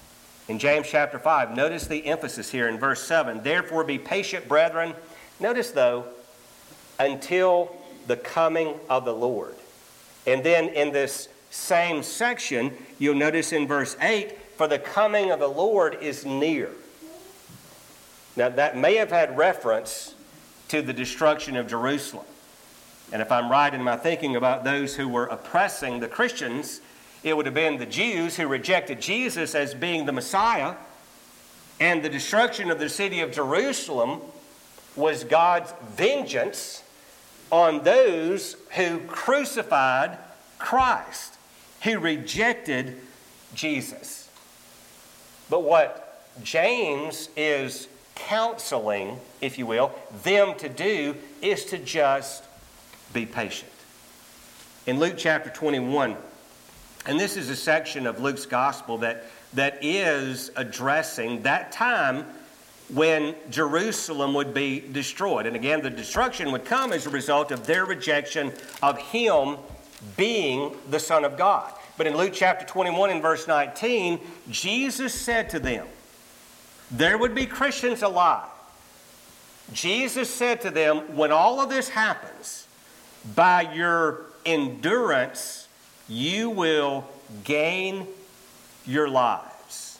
In 0.47 0.59
James 0.59 0.87
chapter 0.87 1.17
5, 1.17 1.55
notice 1.55 1.87
the 1.87 2.05
emphasis 2.05 2.51
here 2.51 2.67
in 2.67 2.77
verse 2.77 3.01
7. 3.03 3.41
Therefore, 3.43 3.83
be 3.83 3.97
patient, 3.97 4.47
brethren. 4.47 4.93
Notice, 5.39 5.71
though, 5.71 6.05
until 6.99 7.75
the 8.07 8.15
coming 8.15 8.75
of 8.89 9.05
the 9.05 9.13
Lord. 9.13 9.55
And 10.27 10.43
then 10.43 10.69
in 10.69 10.91
this 10.91 11.29
same 11.49 12.03
section, 12.03 12.73
you'll 12.99 13.15
notice 13.15 13.53
in 13.53 13.67
verse 13.67 13.95
8, 14.01 14.37
for 14.57 14.67
the 14.67 14.79
coming 14.79 15.31
of 15.31 15.39
the 15.39 15.47
Lord 15.47 15.97
is 16.01 16.25
near. 16.25 16.69
Now, 18.35 18.49
that 18.49 18.77
may 18.77 18.95
have 18.95 19.11
had 19.11 19.37
reference 19.37 20.14
to 20.75 20.81
the 20.81 20.93
destruction 20.93 21.55
of 21.55 21.67
Jerusalem. 21.67 22.25
And 23.11 23.21
if 23.21 23.31
I'm 23.31 23.51
right 23.51 23.73
in 23.73 23.83
my 23.83 23.97
thinking 23.97 24.35
about 24.35 24.63
those 24.63 24.95
who 24.95 25.07
were 25.07 25.25
oppressing 25.25 25.99
the 25.99 26.07
Christians 26.07 26.81
it 27.25 27.35
would 27.35 27.47
have 27.47 27.55
been 27.55 27.79
the 27.79 27.87
Jews 27.87 28.37
who 28.37 28.45
rejected 28.45 29.01
Jesus 29.01 29.55
as 29.55 29.73
being 29.73 30.05
the 30.05 30.11
Messiah, 30.11 30.75
and 31.79 32.03
the 32.03 32.09
destruction 32.09 32.69
of 32.69 32.77
the 32.77 32.87
city 32.87 33.19
of 33.19 33.31
Jerusalem 33.31 34.21
was 34.95 35.23
God's 35.23 35.73
vengeance 35.95 36.83
on 37.51 37.83
those 37.83 38.55
who 38.75 38.99
crucified 38.99 40.19
Christ, 40.59 41.39
who 41.81 41.97
rejected 41.97 43.01
Jesus. 43.55 44.29
But 45.49 45.63
what 45.63 46.21
James 46.43 47.29
is 47.35 47.87
counseling, 48.15 49.19
if 49.41 49.57
you 49.57 49.65
will, 49.65 49.91
them 50.23 50.55
to 50.57 50.69
do 50.69 51.15
is 51.41 51.65
to 51.65 51.77
just 51.77 52.43
be 53.13 53.25
patient. 53.25 53.71
In 54.87 54.99
Luke 54.99 55.15
chapter 55.17 55.49
21, 55.49 56.15
and 57.05 57.19
this 57.19 57.37
is 57.37 57.49
a 57.49 57.55
section 57.55 58.07
of 58.07 58.19
Luke's 58.19 58.45
gospel 58.45 58.97
that, 58.99 59.25
that 59.53 59.83
is 59.83 60.51
addressing 60.55 61.43
that 61.43 61.71
time 61.71 62.25
when 62.93 63.35
Jerusalem 63.49 64.33
would 64.33 64.53
be 64.53 64.79
destroyed. 64.79 65.45
And 65.45 65.55
again, 65.55 65.81
the 65.81 65.89
destruction 65.89 66.51
would 66.51 66.65
come 66.65 66.93
as 66.93 67.05
a 67.05 67.09
result 67.09 67.51
of 67.51 67.65
their 67.65 67.85
rejection 67.85 68.51
of 68.81 68.97
him 68.97 69.57
being 70.17 70.75
the 70.89 70.99
Son 70.99 71.25
of 71.25 71.37
God. 71.37 71.71
But 71.97 72.07
in 72.07 72.15
Luke 72.15 72.33
chapter 72.33 72.65
21 72.65 73.09
and 73.09 73.21
verse 73.21 73.47
19, 73.47 74.19
Jesus 74.49 75.13
said 75.13 75.49
to 75.51 75.59
them, 75.59 75.87
There 76.91 77.17
would 77.17 77.33
be 77.33 77.45
Christians 77.45 78.03
alive. 78.03 78.49
Jesus 79.73 80.29
said 80.29 80.61
to 80.61 80.69
them, 80.69 81.15
When 81.15 81.31
all 81.31 81.59
of 81.59 81.69
this 81.69 81.89
happens, 81.89 82.67
by 83.35 83.73
your 83.73 84.21
endurance, 84.45 85.67
you 86.07 86.49
will 86.49 87.05
gain 87.43 88.07
your 88.85 89.09
lives. 89.09 89.97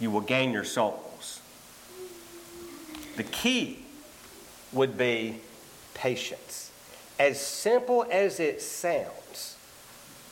You 0.00 0.10
will 0.10 0.22
gain 0.22 0.52
your 0.52 0.64
souls. 0.64 1.40
The 3.16 3.24
key 3.24 3.84
would 4.72 4.96
be 4.96 5.40
patience. 5.92 6.70
As 7.18 7.38
simple 7.38 8.06
as 8.10 8.40
it 8.40 8.62
sounds, 8.62 9.56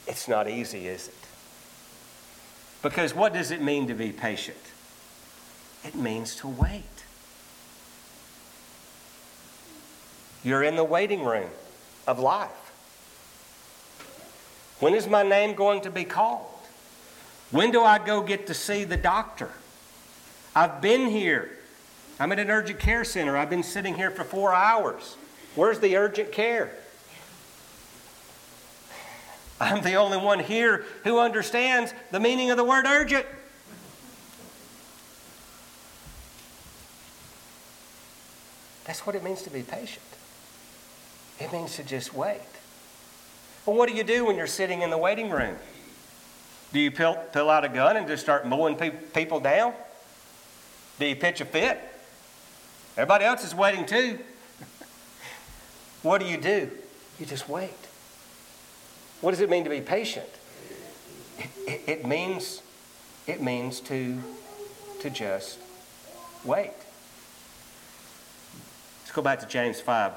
it's 0.07 0.27
not 0.27 0.49
easy, 0.49 0.89
is 0.89 1.09
it? 1.09 1.15
Because 2.83 3.15
what 3.15 3.35
does 3.35 3.51
it 3.51 3.61
mean 3.61 3.87
to 3.89 3.95
be 3.95 4.11
patient? 4.11 4.57
It 5.85 5.95
means 5.95 6.35
to 6.37 6.49
wait. 6.49 6.85
You're 10.43 10.63
in 10.63 10.77
the 10.77 10.85
waiting 10.85 11.25
room 11.25 11.51
of 12.07 12.19
life. 12.19 12.51
When 14.81 14.95
is 14.95 15.07
my 15.07 15.23
name 15.23 15.55
going 15.55 15.83
to 15.83 15.91
be 15.91 16.05
called? 16.05 16.47
When 17.51 17.71
do 17.71 17.83
I 17.83 17.99
go 17.99 18.23
get 18.23 18.47
to 18.47 18.55
see 18.55 18.85
the 18.85 18.97
doctor? 18.97 19.51
I've 20.55 20.81
been 20.81 21.07
here. 21.07 21.51
I'm 22.19 22.33
at 22.33 22.39
an 22.39 22.51
urgent 22.51 22.79
care 22.79 23.05
center. 23.05 23.37
I've 23.37 23.51
been 23.51 23.63
sitting 23.63 23.95
here 23.95 24.11
for 24.11 24.25
four 24.25 24.55
hours. 24.55 25.17
Where's 25.55 25.81
the 25.81 25.97
urgent 25.97 26.33
care? 26.33 26.71
I'm 29.61 29.83
the 29.83 29.95
only 29.95 30.17
one 30.17 30.39
here 30.39 30.85
who 31.05 31.19
understands 31.19 31.93
the 32.11 32.21
meaning 32.21 32.51
of 32.51 32.57
the 32.57 32.65
word 32.65 32.87
urgent. 32.87 33.27
That's 38.91 39.07
what 39.07 39.15
it 39.15 39.23
means 39.23 39.43
to 39.43 39.51
be 39.51 39.63
patient. 39.63 40.05
It 41.39 41.53
means 41.53 41.77
to 41.77 41.85
just 41.85 42.13
wait. 42.13 42.41
Well, 43.65 43.77
what 43.77 43.89
do 43.89 43.95
you 43.95 44.03
do 44.03 44.25
when 44.25 44.35
you're 44.35 44.49
sitting 44.49 44.83
in 44.83 44.91
the 44.91 44.99
waiting 44.99 45.31
room? 45.31 45.55
Do 46.73 46.81
you 46.81 46.91
pull, 46.91 47.15
pull 47.33 47.51
out 47.51 47.65
a 47.65 47.69
gun 47.69 47.97
and 47.97 48.09
just 48.09 48.21
start 48.21 48.49
mowing 48.49 48.75
pe- 48.75 48.91
people 48.91 49.39
down? 49.39 49.75
Do 50.99 51.07
you 51.07 51.15
pitch 51.15 51.41
a 51.41 51.45
fit? 51.45 51.81
Everybody 52.97 53.27
else 53.27 53.45
is 53.45 53.55
waiting 53.55 53.87
too. 53.87 54.19
what 56.03 56.21
do 56.21 56.27
you 56.27 56.37
do? 56.37 56.69
You 57.21 57.27
just 57.27 57.49
wait. 57.49 57.71
What 59.21 59.31
does 59.31 59.41
it 59.41 59.49
mean 59.49 59.63
to 59.63 59.71
be 59.71 59.81
patient? 59.81 60.27
It, 61.39 61.51
it, 61.65 61.83
it 61.87 62.07
means 62.09 62.61
it 63.29 63.41
means 63.41 63.79
to 63.83 64.19
to 64.99 65.11
just 65.11 65.61
wait. 66.45 66.73
Let's 69.11 69.17
go 69.17 69.23
back 69.23 69.41
to 69.41 69.47
James 69.47 69.81
5. 69.81 70.13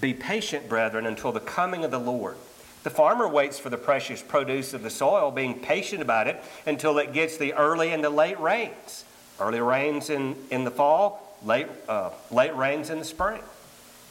Be 0.00 0.12
patient, 0.12 0.68
brethren, 0.68 1.06
until 1.06 1.30
the 1.30 1.38
coming 1.38 1.84
of 1.84 1.92
the 1.92 2.00
Lord. 2.00 2.36
The 2.82 2.90
farmer 2.90 3.28
waits 3.28 3.60
for 3.60 3.70
the 3.70 3.76
precious 3.76 4.20
produce 4.20 4.74
of 4.74 4.82
the 4.82 4.90
soil, 4.90 5.30
being 5.30 5.60
patient 5.60 6.02
about 6.02 6.26
it 6.26 6.42
until 6.66 6.98
it 6.98 7.12
gets 7.12 7.36
the 7.36 7.54
early 7.54 7.92
and 7.92 8.02
the 8.02 8.10
late 8.10 8.40
rains. 8.40 9.04
Early 9.38 9.60
rains 9.60 10.10
in, 10.10 10.34
in 10.50 10.64
the 10.64 10.72
fall, 10.72 11.38
late, 11.44 11.68
uh, 11.88 12.10
late 12.32 12.52
rains 12.56 12.90
in 12.90 12.98
the 12.98 13.04
spring. 13.04 13.40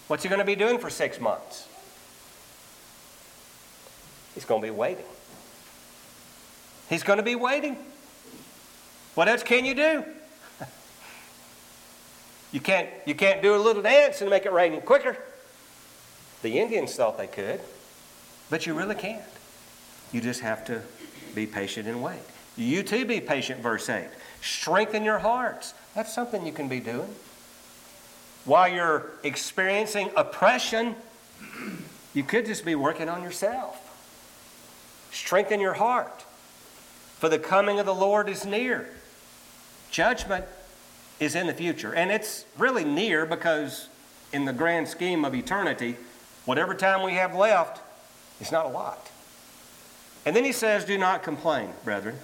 What's 0.07 0.24
he 0.24 0.29
going 0.29 0.39
to 0.39 0.45
be 0.45 0.55
doing 0.55 0.77
for 0.77 0.89
six 0.89 1.19
months? 1.19 1.67
He's 4.34 4.45
going 4.45 4.62
to 4.62 4.67
be 4.67 4.72
waiting. 4.72 5.03
He's 6.88 7.03
going 7.03 7.17
to 7.17 7.24
be 7.24 7.36
waiting. 7.36 7.75
What 9.15 9.27
else 9.27 9.43
can 9.43 9.65
you 9.65 9.75
do? 9.75 10.05
You 12.55 12.62
can't, 12.62 12.88
you 13.05 13.13
can't 13.13 13.41
do 13.41 13.53
a 13.53 13.57
little 13.57 13.81
dance 13.81 14.21
and 14.21 14.29
make 14.29 14.45
it 14.45 14.53
rain 14.53 14.79
quicker. 14.79 15.17
The 16.41 16.57
Indians 16.57 16.95
thought 16.95 17.17
they 17.17 17.27
could, 17.27 17.59
but 18.50 18.65
you 18.65 18.74
really 18.74 18.95
can't. 18.95 19.21
You 20.13 20.21
just 20.21 20.39
have 20.39 20.63
to 20.67 20.81
be 21.35 21.47
patient 21.47 21.85
and 21.85 22.01
wait. 22.01 22.21
You 22.55 22.81
too 22.81 23.03
be 23.03 23.19
patient, 23.19 23.59
verse 23.59 23.89
8. 23.89 24.07
Strengthen 24.41 25.03
your 25.03 25.19
hearts. 25.19 25.74
That's 25.95 26.13
something 26.13 26.45
you 26.45 26.53
can 26.53 26.69
be 26.69 26.79
doing. 26.79 27.13
While 28.45 28.69
you're 28.69 29.12
experiencing 29.24 30.12
oppression, 30.15 30.95
you 32.13 32.24
could 32.24 32.45
just 32.45 32.63
be 32.63 32.75
working 32.75 33.09
on 33.09 33.21
yourself. 33.21 33.81
Strengthen 35.12 35.59
your 35.59 35.74
heart, 35.74 36.24
for 37.19 37.27
the 37.27 37.38
coming 37.38 37.81
of 37.81 37.85
the 37.85 37.93
Lord 37.93 38.29
is 38.29 38.45
near. 38.45 38.88
Judgment 39.91 40.45
is 41.19 41.36
in 41.36 41.48
the 41.48 41.53
future, 41.53 41.93
and 41.93 42.12
it's 42.12 42.45
really 42.57 42.84
near 42.84 43.25
because, 43.25 43.88
in 44.34 44.45
the 44.45 44.53
grand 44.53 44.88
scheme 44.88 45.24
of 45.24 45.34
eternity, 45.34 45.98
whatever 46.45 46.74
time 46.74 47.03
we 47.03 47.13
have 47.13 47.36
left 47.36 47.81
is 48.41 48.51
not 48.51 48.65
a 48.65 48.69
lot. 48.69 49.12
And 50.25 50.36
then 50.36 50.43
he 50.43 50.51
says, 50.51 50.86
Do 50.86 50.98
not 50.98 51.24
complain, 51.24 51.69
brethren 51.84 52.17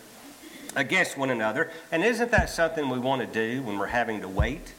against 0.76 1.18
one 1.18 1.30
another. 1.30 1.72
And 1.92 2.04
isn't 2.04 2.32
that 2.32 2.50
something 2.50 2.90
we 2.90 3.00
want 3.00 3.22
to 3.22 3.28
do 3.28 3.62
when 3.64 3.78
we're 3.78 3.88
having 3.88 4.22
to 4.22 4.28
wait? 4.28 4.74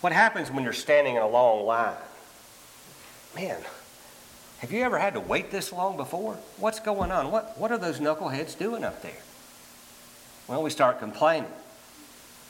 What 0.00 0.12
happens 0.12 0.50
when 0.50 0.64
you're 0.64 0.72
standing 0.72 1.16
in 1.16 1.22
a 1.22 1.28
long 1.28 1.64
line? 1.66 1.96
Man, 3.34 3.60
have 4.58 4.72
you 4.72 4.82
ever 4.82 4.98
had 4.98 5.14
to 5.14 5.20
wait 5.20 5.50
this 5.50 5.72
long 5.72 5.96
before? 5.96 6.38
What's 6.58 6.80
going 6.80 7.10
on? 7.10 7.30
What, 7.30 7.58
what 7.58 7.70
are 7.70 7.78
those 7.78 8.00
knuckleheads 8.00 8.58
doing 8.58 8.84
up 8.84 9.02
there? 9.02 9.12
Well, 10.48 10.62
we 10.62 10.70
start 10.70 10.98
complaining. 10.98 11.50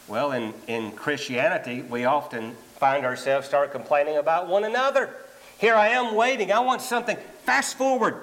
Well, 0.08 0.32
in, 0.32 0.54
in 0.66 0.92
Christianity, 0.92 1.82
we 1.82 2.04
often 2.04 2.54
find 2.76 3.04
ourselves 3.04 3.46
start 3.46 3.72
complaining 3.72 4.16
about 4.18 4.48
one 4.48 4.64
another. 4.64 5.10
Here 5.58 5.75
I 5.75 5.88
am 5.88 6.14
waiting. 6.14 6.52
I 6.52 6.60
want 6.60 6.82
something. 6.82 7.16
Fast 7.44 7.76
forward. 7.76 8.16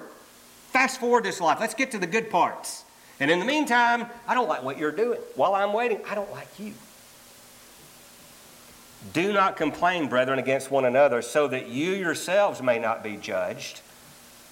Fast 0.70 0.98
forward 0.98 1.24
this 1.24 1.40
life. 1.40 1.58
Let's 1.60 1.74
get 1.74 1.90
to 1.90 1.98
the 1.98 2.06
good 2.06 2.30
parts. 2.30 2.84
And 3.20 3.30
in 3.30 3.38
the 3.38 3.44
meantime, 3.44 4.06
I 4.26 4.34
don't 4.34 4.48
like 4.48 4.62
what 4.62 4.78
you're 4.78 4.92
doing. 4.92 5.20
While 5.36 5.54
I'm 5.54 5.72
waiting, 5.72 6.00
I 6.08 6.14
don't 6.14 6.30
like 6.32 6.48
you. 6.58 6.72
Do 9.12 9.32
not 9.32 9.56
complain, 9.56 10.08
brethren, 10.08 10.38
against 10.38 10.70
one 10.70 10.84
another, 10.84 11.20
so 11.20 11.46
that 11.48 11.68
you 11.68 11.92
yourselves 11.92 12.62
may 12.62 12.78
not 12.78 13.04
be 13.04 13.16
judged. 13.16 13.82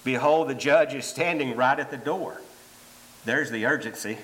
Behold, 0.04 0.48
the 0.48 0.54
judge 0.54 0.94
is 0.94 1.06
standing 1.06 1.56
right 1.56 1.78
at 1.78 1.90
the 1.90 1.96
door. 1.96 2.40
There's 3.24 3.50
the 3.50 3.64
urgency. 3.64 4.18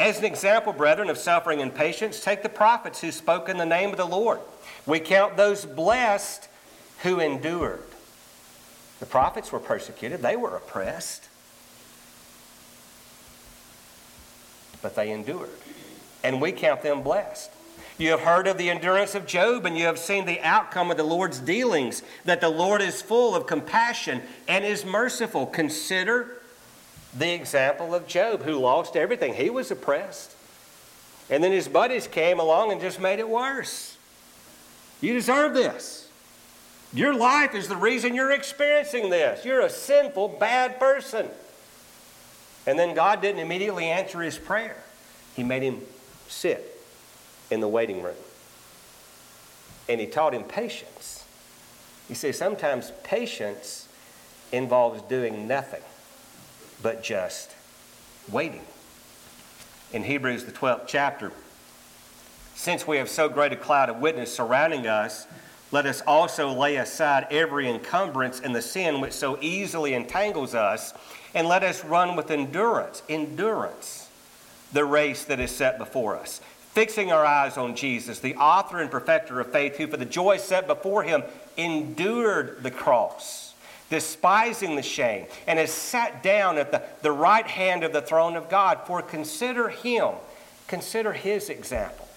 As 0.00 0.18
an 0.18 0.24
example, 0.24 0.72
brethren, 0.72 1.10
of 1.10 1.18
suffering 1.18 1.60
and 1.60 1.72
patience, 1.74 2.20
take 2.20 2.42
the 2.42 2.48
prophets 2.48 3.02
who 3.02 3.12
spoke 3.12 3.48
in 3.50 3.58
the 3.58 3.66
name 3.66 3.90
of 3.90 3.98
the 3.98 4.06
Lord. 4.06 4.40
We 4.86 4.98
count 4.98 5.36
those 5.36 5.66
blessed 5.66 6.48
who 7.02 7.20
endured. 7.20 7.84
The 8.98 9.06
prophets 9.06 9.52
were 9.52 9.60
persecuted, 9.60 10.22
they 10.22 10.36
were 10.36 10.56
oppressed. 10.56 11.28
but 14.82 14.94
they 14.94 15.10
endured. 15.10 15.50
And 16.22 16.40
we 16.40 16.52
count 16.52 16.82
them 16.82 17.02
blessed. 17.02 17.50
You 17.98 18.10
have 18.10 18.20
heard 18.20 18.46
of 18.46 18.56
the 18.56 18.70
endurance 18.70 19.14
of 19.14 19.26
Job, 19.26 19.66
and 19.66 19.76
you 19.76 19.84
have 19.84 19.98
seen 19.98 20.24
the 20.24 20.40
outcome 20.40 20.90
of 20.90 20.96
the 20.96 21.04
Lord's 21.04 21.38
dealings, 21.38 22.02
that 22.24 22.40
the 22.40 22.48
Lord 22.48 22.80
is 22.80 23.02
full 23.02 23.34
of 23.34 23.46
compassion 23.46 24.22
and 24.48 24.64
is 24.64 24.84
merciful. 24.84 25.46
Consider 25.46 26.39
the 27.16 27.32
example 27.32 27.94
of 27.94 28.06
Job, 28.06 28.42
who 28.42 28.58
lost 28.58 28.96
everything. 28.96 29.34
He 29.34 29.50
was 29.50 29.70
oppressed. 29.70 30.34
And 31.28 31.42
then 31.42 31.52
his 31.52 31.68
buddies 31.68 32.06
came 32.06 32.40
along 32.40 32.72
and 32.72 32.80
just 32.80 33.00
made 33.00 33.18
it 33.18 33.28
worse. 33.28 33.96
You 35.00 35.12
deserve 35.12 35.54
this. 35.54 36.08
Your 36.92 37.14
life 37.14 37.54
is 37.54 37.68
the 37.68 37.76
reason 37.76 38.14
you're 38.14 38.32
experiencing 38.32 39.10
this. 39.10 39.44
You're 39.44 39.60
a 39.60 39.70
sinful, 39.70 40.28
bad 40.40 40.78
person. 40.78 41.28
And 42.66 42.78
then 42.78 42.94
God 42.94 43.22
didn't 43.22 43.40
immediately 43.40 43.86
answer 43.86 44.20
his 44.20 44.38
prayer. 44.38 44.76
He 45.34 45.44
made 45.44 45.62
him 45.62 45.80
sit 46.28 46.80
in 47.50 47.60
the 47.60 47.68
waiting 47.68 48.02
room. 48.02 48.16
And 49.88 50.00
he 50.00 50.06
taught 50.06 50.34
him 50.34 50.44
patience. 50.44 51.24
You 52.08 52.14
see, 52.14 52.32
sometimes 52.32 52.92
patience 53.04 53.88
involves 54.52 55.02
doing 55.02 55.46
nothing 55.46 55.82
but 56.82 57.02
just 57.02 57.54
waiting. 58.30 58.62
In 59.92 60.04
Hebrews, 60.04 60.44
the 60.44 60.52
12th 60.52 60.86
chapter, 60.86 61.32
since 62.54 62.86
we 62.86 62.98
have 62.98 63.08
so 63.08 63.28
great 63.28 63.52
a 63.52 63.56
cloud 63.56 63.88
of 63.88 63.96
witness 63.96 64.34
surrounding 64.34 64.86
us, 64.86 65.26
let 65.72 65.86
us 65.86 66.00
also 66.06 66.52
lay 66.52 66.76
aside 66.76 67.26
every 67.30 67.68
encumbrance 67.68 68.40
and 68.40 68.54
the 68.54 68.62
sin 68.62 69.00
which 69.00 69.12
so 69.12 69.38
easily 69.40 69.94
entangles 69.94 70.54
us 70.54 70.92
and 71.34 71.46
let 71.46 71.62
us 71.62 71.84
run 71.84 72.16
with 72.16 72.30
endurance, 72.30 73.02
endurance, 73.08 74.08
the 74.72 74.84
race 74.84 75.24
that 75.24 75.38
is 75.40 75.50
set 75.50 75.78
before 75.78 76.16
us, 76.16 76.40
fixing 76.72 77.12
our 77.12 77.24
eyes 77.24 77.56
on 77.56 77.76
Jesus, 77.76 78.18
the 78.18 78.34
author 78.36 78.80
and 78.80 78.90
perfecter 78.90 79.40
of 79.40 79.52
faith, 79.52 79.76
who 79.76 79.86
for 79.86 79.96
the 79.96 80.04
joy 80.04 80.36
set 80.38 80.66
before 80.66 81.04
him 81.04 81.22
endured 81.56 82.62
the 82.62 82.70
cross, 82.70 83.49
despising 83.90 84.76
the 84.76 84.82
shame, 84.82 85.26
and 85.46 85.58
has 85.58 85.72
sat 85.72 86.22
down 86.22 86.56
at 86.56 86.70
the, 86.70 86.82
the 87.02 87.12
right 87.12 87.46
hand 87.46 87.84
of 87.84 87.92
the 87.92 88.00
throne 88.00 88.36
of 88.36 88.48
God. 88.48 88.80
For 88.86 89.02
consider 89.02 89.68
him, 89.68 90.14
consider 90.68 91.12
his 91.12 91.50
example, 91.50 92.08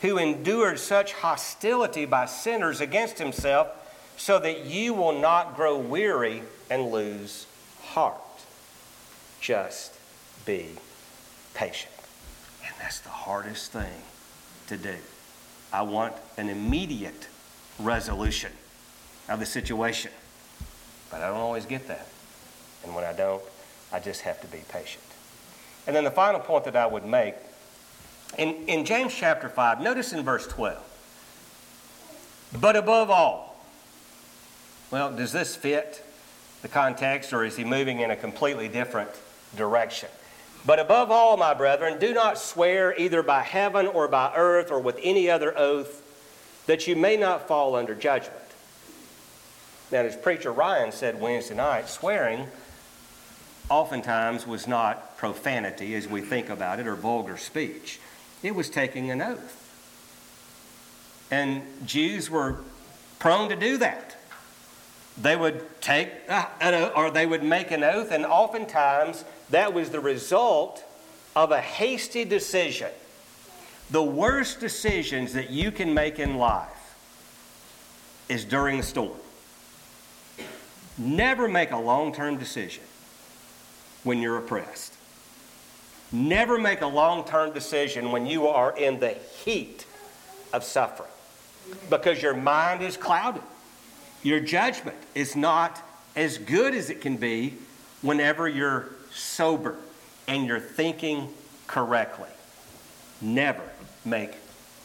who 0.00 0.18
endured 0.18 0.78
such 0.78 1.12
hostility 1.12 2.06
by 2.06 2.24
sinners 2.26 2.80
against 2.80 3.18
himself, 3.18 3.68
so 4.16 4.38
that 4.38 4.64
you 4.64 4.94
will 4.94 5.20
not 5.20 5.56
grow 5.56 5.76
weary 5.78 6.42
and 6.70 6.90
lose 6.90 7.46
heart. 7.82 8.16
Just 9.40 9.92
be 10.46 10.70
patient. 11.52 11.92
And 12.64 12.74
that's 12.80 13.00
the 13.00 13.10
hardest 13.10 13.72
thing 13.72 14.02
to 14.68 14.76
do. 14.76 14.94
I 15.72 15.82
want 15.82 16.14
an 16.38 16.48
immediate 16.48 17.28
resolution 17.78 18.52
of 19.28 19.40
the 19.40 19.46
situation. 19.46 20.10
But 21.10 21.22
I 21.22 21.28
don't 21.28 21.36
always 21.36 21.66
get 21.66 21.88
that. 21.88 22.08
And 22.82 22.94
when 22.94 23.04
I 23.04 23.12
don't, 23.12 23.42
I 23.92 24.00
just 24.00 24.22
have 24.22 24.40
to 24.42 24.46
be 24.46 24.62
patient. 24.68 25.04
And 25.86 25.94
then 25.94 26.04
the 26.04 26.10
final 26.10 26.40
point 26.40 26.64
that 26.64 26.76
I 26.76 26.86
would 26.86 27.04
make 27.04 27.34
in, 28.38 28.66
in 28.66 28.84
James 28.84 29.14
chapter 29.14 29.48
5, 29.48 29.80
notice 29.80 30.12
in 30.12 30.24
verse 30.24 30.46
12. 30.46 30.82
But 32.60 32.76
above 32.76 33.10
all, 33.10 33.64
well, 34.90 35.14
does 35.14 35.32
this 35.32 35.56
fit 35.56 36.04
the 36.62 36.68
context 36.68 37.32
or 37.32 37.44
is 37.44 37.56
he 37.56 37.64
moving 37.64 38.00
in 38.00 38.10
a 38.10 38.16
completely 38.16 38.68
different 38.68 39.10
direction? 39.56 40.08
But 40.66 40.78
above 40.78 41.10
all, 41.10 41.36
my 41.36 41.52
brethren, 41.52 41.98
do 41.98 42.14
not 42.14 42.38
swear 42.38 42.94
either 42.98 43.22
by 43.22 43.42
heaven 43.42 43.86
or 43.86 44.08
by 44.08 44.32
earth 44.34 44.70
or 44.70 44.80
with 44.80 44.98
any 45.02 45.28
other 45.28 45.56
oath 45.58 46.00
that 46.66 46.86
you 46.86 46.96
may 46.96 47.16
not 47.16 47.46
fall 47.46 47.76
under 47.76 47.94
judgment. 47.94 48.38
Now, 49.92 50.00
as 50.00 50.16
preacher 50.16 50.52
Ryan 50.52 50.92
said 50.92 51.20
Wednesday 51.20 51.54
night, 51.54 51.88
swearing 51.88 52.48
oftentimes 53.68 54.46
was 54.46 54.66
not 54.66 55.16
profanity 55.16 55.94
as 55.94 56.08
we 56.08 56.20
think 56.20 56.48
about 56.48 56.80
it 56.80 56.86
or 56.86 56.94
vulgar 56.94 57.36
speech, 57.36 58.00
it 58.42 58.54
was 58.54 58.68
taking 58.68 59.10
an 59.10 59.22
oath. 59.22 59.60
And 61.30 61.62
Jews 61.86 62.30
were 62.30 62.58
prone 63.18 63.48
to 63.48 63.56
do 63.56 63.78
that. 63.78 64.16
They 65.20 65.36
would 65.36 65.80
take 65.80 66.10
an 66.28 66.74
oath, 66.74 66.92
or 66.96 67.10
they 67.10 67.24
would 67.24 67.42
make 67.42 67.70
an 67.70 67.84
oath, 67.84 68.10
and 68.10 68.26
oftentimes 68.26 69.24
that 69.50 69.72
was 69.72 69.90
the 69.90 70.00
result 70.00 70.84
of 71.36 71.52
a 71.52 71.60
hasty 71.60 72.24
decision. 72.24 72.90
The 73.90 74.02
worst 74.02 74.60
decisions 74.60 75.34
that 75.34 75.50
you 75.50 75.70
can 75.70 75.94
make 75.94 76.18
in 76.18 76.36
life 76.36 76.96
is 78.28 78.44
during 78.44 78.80
a 78.80 78.82
storm. 78.82 79.12
Never 80.96 81.48
make 81.48 81.70
a 81.72 81.78
long 81.78 82.12
term 82.12 82.38
decision 82.38 82.84
when 84.04 84.20
you're 84.20 84.38
oppressed. 84.38 84.94
Never 86.12 86.58
make 86.58 86.80
a 86.80 86.86
long 86.86 87.24
term 87.24 87.52
decision 87.52 88.12
when 88.12 88.26
you 88.26 88.46
are 88.46 88.76
in 88.76 89.00
the 89.00 89.10
heat 89.10 89.86
of 90.52 90.62
suffering 90.62 91.10
because 91.90 92.22
your 92.22 92.34
mind 92.34 92.82
is 92.82 92.96
clouded. 92.96 93.42
Your 94.22 94.40
judgment 94.40 94.96
is 95.14 95.34
not 95.34 95.82
as 96.14 96.38
good 96.38 96.74
as 96.74 96.90
it 96.90 97.00
can 97.00 97.16
be 97.16 97.54
whenever 98.02 98.48
you're 98.48 98.90
sober 99.12 99.76
and 100.28 100.46
you're 100.46 100.60
thinking 100.60 101.28
correctly. 101.66 102.28
Never 103.20 103.62
make 104.04 104.30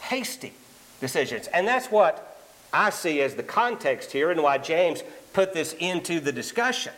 hasty 0.02 0.54
decisions. 1.00 1.48
And 1.48 1.68
that's 1.68 1.92
what 1.92 2.38
I 2.74 2.90
see 2.90 3.22
as 3.22 3.36
the 3.36 3.44
context 3.44 4.12
here 4.12 4.32
and 4.32 4.42
why 4.42 4.58
James 4.58 5.04
put 5.34 5.54
this 5.54 5.74
into 5.80 6.20
the 6.20 6.32
discussion. 6.32 6.94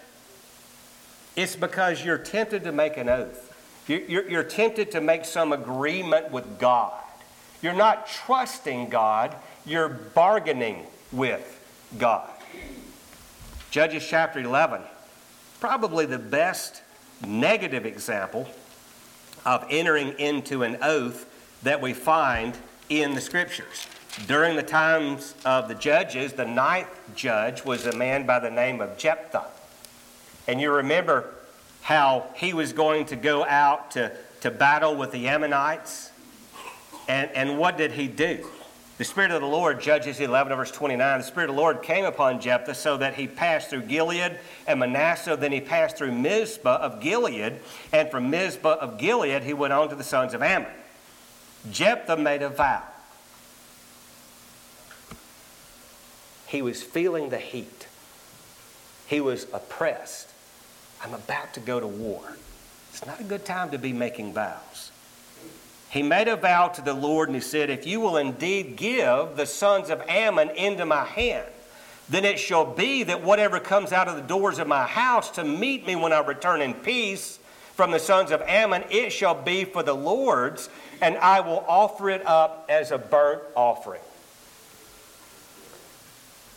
It's 1.35 1.55
because 1.55 2.03
you're 2.03 2.17
tempted 2.17 2.63
to 2.63 2.71
make 2.71 2.97
an 2.97 3.09
oath. 3.09 3.47
You're, 3.87 4.29
you're, 4.29 4.43
tempted 4.43 4.91
to 4.91 5.01
make 5.01 5.25
some 5.25 5.53
agreement 5.53 6.31
with 6.31 6.59
God. 6.59 6.93
You're 7.61 7.73
not 7.73 8.07
trusting 8.07 8.89
God, 8.89 9.35
you're 9.65 9.89
bargaining 9.89 10.85
with 11.11 11.59
God. 11.97 12.29
Judges 13.69 14.05
chapter 14.07 14.39
11, 14.39 14.81
probably 15.59 16.05
the 16.05 16.19
best 16.19 16.83
negative 17.25 17.85
example 17.85 18.47
of 19.45 19.65
entering 19.69 20.09
into 20.19 20.63
an 20.63 20.77
oath 20.81 21.27
that 21.63 21.81
we 21.81 21.93
find 21.93 22.57
in 22.89 23.13
the 23.13 23.21
scriptures. 23.21 23.87
During 24.27 24.57
the 24.57 24.63
times 24.63 25.35
of 25.45 25.69
the 25.69 25.75
judges, 25.75 26.33
the 26.33 26.45
ninth 26.45 26.89
judge 27.15 27.63
was 27.63 27.85
a 27.85 27.95
man 27.95 28.25
by 28.25 28.39
the 28.39 28.51
name 28.51 28.81
of 28.81 28.97
Jephthah. 28.97 29.45
And 30.47 30.59
you 30.59 30.71
remember 30.71 31.33
how 31.81 32.27
he 32.35 32.53
was 32.53 32.73
going 32.73 33.05
to 33.05 33.15
go 33.15 33.45
out 33.45 33.91
to, 33.91 34.11
to 34.41 34.51
battle 34.51 34.95
with 34.95 35.11
the 35.11 35.29
Ammonites? 35.29 36.11
And, 37.07 37.31
and 37.33 37.57
what 37.57 37.77
did 37.77 37.93
he 37.93 38.07
do? 38.07 38.45
The 38.97 39.05
Spirit 39.05 39.31
of 39.31 39.41
the 39.41 39.47
Lord, 39.47 39.81
Judges 39.81 40.19
11, 40.19 40.55
verse 40.55 40.71
29, 40.71 41.19
the 41.19 41.23
Spirit 41.23 41.49
of 41.49 41.55
the 41.55 41.61
Lord 41.61 41.81
came 41.81 42.03
upon 42.03 42.41
Jephthah 42.41 42.75
so 42.75 42.97
that 42.97 43.15
he 43.15 43.27
passed 43.27 43.69
through 43.69 43.83
Gilead 43.83 44.37
and 44.67 44.79
Manasseh. 44.79 45.37
Then 45.37 45.53
he 45.53 45.61
passed 45.61 45.97
through 45.97 46.11
Mizpah 46.11 46.75
of 46.75 46.99
Gilead. 46.99 47.61
And 47.93 48.11
from 48.11 48.29
Mizpah 48.29 48.75
of 48.75 48.97
Gilead, 48.97 49.43
he 49.43 49.53
went 49.53 49.71
on 49.71 49.87
to 49.89 49.95
the 49.95 50.03
sons 50.03 50.33
of 50.33 50.43
Ammon. 50.43 50.69
Jephthah 51.71 52.17
made 52.17 52.41
a 52.41 52.49
vow 52.49 52.83
He 56.51 56.61
was 56.61 56.83
feeling 56.83 57.29
the 57.29 57.37
heat. 57.37 57.87
He 59.07 59.21
was 59.21 59.47
oppressed. 59.53 60.27
I'm 61.01 61.13
about 61.13 61.53
to 61.53 61.61
go 61.61 61.79
to 61.79 61.87
war. 61.87 62.35
It's 62.89 63.05
not 63.05 63.21
a 63.21 63.23
good 63.23 63.45
time 63.45 63.71
to 63.71 63.77
be 63.77 63.93
making 63.93 64.33
vows. 64.33 64.91
He 65.89 66.03
made 66.03 66.27
a 66.27 66.35
vow 66.35 66.67
to 66.67 66.81
the 66.81 66.93
Lord 66.93 67.29
and 67.29 67.37
he 67.37 67.41
said, 67.41 67.69
If 67.69 67.87
you 67.87 68.01
will 68.01 68.17
indeed 68.17 68.75
give 68.75 69.37
the 69.37 69.45
sons 69.45 69.89
of 69.89 70.01
Ammon 70.09 70.49
into 70.49 70.85
my 70.85 71.05
hand, 71.05 71.47
then 72.09 72.25
it 72.25 72.37
shall 72.37 72.65
be 72.65 73.03
that 73.03 73.23
whatever 73.23 73.61
comes 73.61 73.93
out 73.93 74.09
of 74.09 74.17
the 74.17 74.21
doors 74.21 74.59
of 74.59 74.67
my 74.67 74.85
house 74.85 75.31
to 75.31 75.45
meet 75.45 75.87
me 75.87 75.95
when 75.95 76.11
I 76.11 76.19
return 76.19 76.61
in 76.61 76.73
peace 76.73 77.39
from 77.75 77.91
the 77.91 77.99
sons 77.99 78.29
of 78.29 78.41
Ammon, 78.41 78.83
it 78.89 79.11
shall 79.11 79.41
be 79.41 79.63
for 79.63 79.83
the 79.83 79.93
Lord's, 79.93 80.69
and 80.99 81.17
I 81.19 81.39
will 81.39 81.63
offer 81.65 82.09
it 82.09 82.25
up 82.25 82.65
as 82.67 82.91
a 82.91 82.97
burnt 82.97 83.41
offering. 83.55 84.01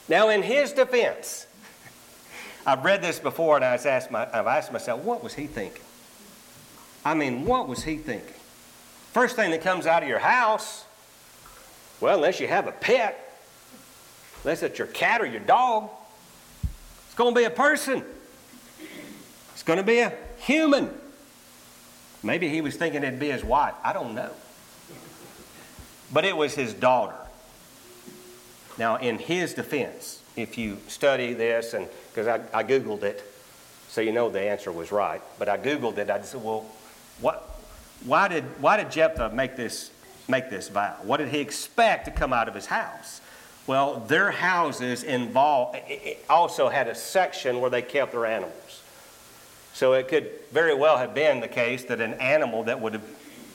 Now, 0.09 0.29
in 0.29 0.43
his 0.43 0.73
defense, 0.73 1.47
I've 2.67 2.85
read 2.85 3.03
this 3.03 3.19
before 3.19 3.57
and 3.57 3.65
I've 3.65 3.85
asked, 3.87 4.11
my, 4.11 4.27
I've 4.33 4.47
asked 4.47 4.73
myself, 4.73 5.03
what 5.03 5.23
was 5.23 5.35
he 5.35 5.47
thinking? 5.47 5.83
I 7.05 7.15
mean, 7.15 7.45
what 7.45 7.69
was 7.69 7.83
he 7.83 7.97
thinking? 7.97 8.35
First 9.13 9.37
thing 9.37 9.51
that 9.51 9.63
comes 9.63 9.87
out 9.87 10.03
of 10.03 10.09
your 10.09 10.19
house, 10.19 10.85
well, 12.01 12.17
unless 12.17 12.41
you 12.41 12.49
have 12.49 12.67
a 12.67 12.73
pet, 12.73 13.39
unless 14.43 14.63
it's 14.63 14.79
your 14.79 14.89
cat 14.89 15.21
or 15.21 15.27
your 15.27 15.41
dog, 15.41 15.89
it's 17.07 17.15
going 17.15 17.35
to 17.35 17.39
be 17.39 17.45
a 17.45 17.51
person. 17.51 18.03
It's 19.53 19.63
going 19.63 19.79
to 19.79 19.85
be 19.85 20.01
a 20.01 20.13
human. 20.39 20.91
Maybe 22.23 22.49
he 22.49 22.61
was 22.61 22.77
thinking 22.77 23.05
it'd 23.05 23.21
be 23.21 23.31
his 23.31 23.45
wife. 23.45 23.75
I 23.85 23.93
don't 23.93 24.15
know. 24.15 24.31
But 26.13 26.25
it 26.25 26.37
was 26.37 26.55
his 26.55 26.75
daughter. 26.75 27.15
Now, 28.79 28.97
in 28.97 29.19
his 29.19 29.55
defense, 29.55 30.21
if 30.37 30.59
you 30.59 30.79
study 30.89 31.33
this, 31.33 31.75
and 31.75 31.89
because 32.11 32.27
I, 32.27 32.41
I 32.59 32.65
Googled 32.65 33.03
it, 33.03 33.23
so 33.89 34.01
you 34.01 34.13
know 34.13 34.29
the 34.29 34.41
answer 34.41 34.73
was 34.73 34.91
right, 34.91 35.23
but 35.39 35.49
I 35.49 35.57
Googled 35.57 35.99
it, 35.99 36.11
I 36.11 36.21
said, 36.23 36.43
well, 36.43 36.67
what, 37.21 37.59
why, 38.05 38.27
did, 38.29 38.45
why 38.61 38.77
did 38.77 38.91
Jephthah 38.91 39.31
make 39.31 39.57
this, 39.57 39.91
make 40.27 40.51
this 40.51 40.69
vow? 40.69 40.97
What 41.03 41.19
did 41.19 41.29
he 41.29 41.39
expect 41.39 42.07
to 42.07 42.11
come 42.11 42.33
out 42.33 42.49
of 42.49 42.55
his 42.55 42.67
house? 42.67 43.21
Well, 43.67 44.01
their 44.01 44.31
houses 44.31 45.05
involved, 45.05 45.79
also 46.29 46.69
had 46.69 46.89
a 46.89 46.95
section 46.95 47.61
where 47.61 47.71
they 47.71 47.83
kept 47.83 48.13
their 48.13 48.27
animals. 48.27 48.83
So 49.73 49.95
it 49.95 50.09
could 50.09 50.31
very 50.53 50.75
well 50.75 50.99
have 50.99 51.15
been 51.15 51.41
the 51.41 51.49
case 51.49 51.85
that 51.85 52.01
an 52.01 52.15
animal 52.15 52.65
that 52.65 52.81
would 52.81 52.93
have 52.93 53.05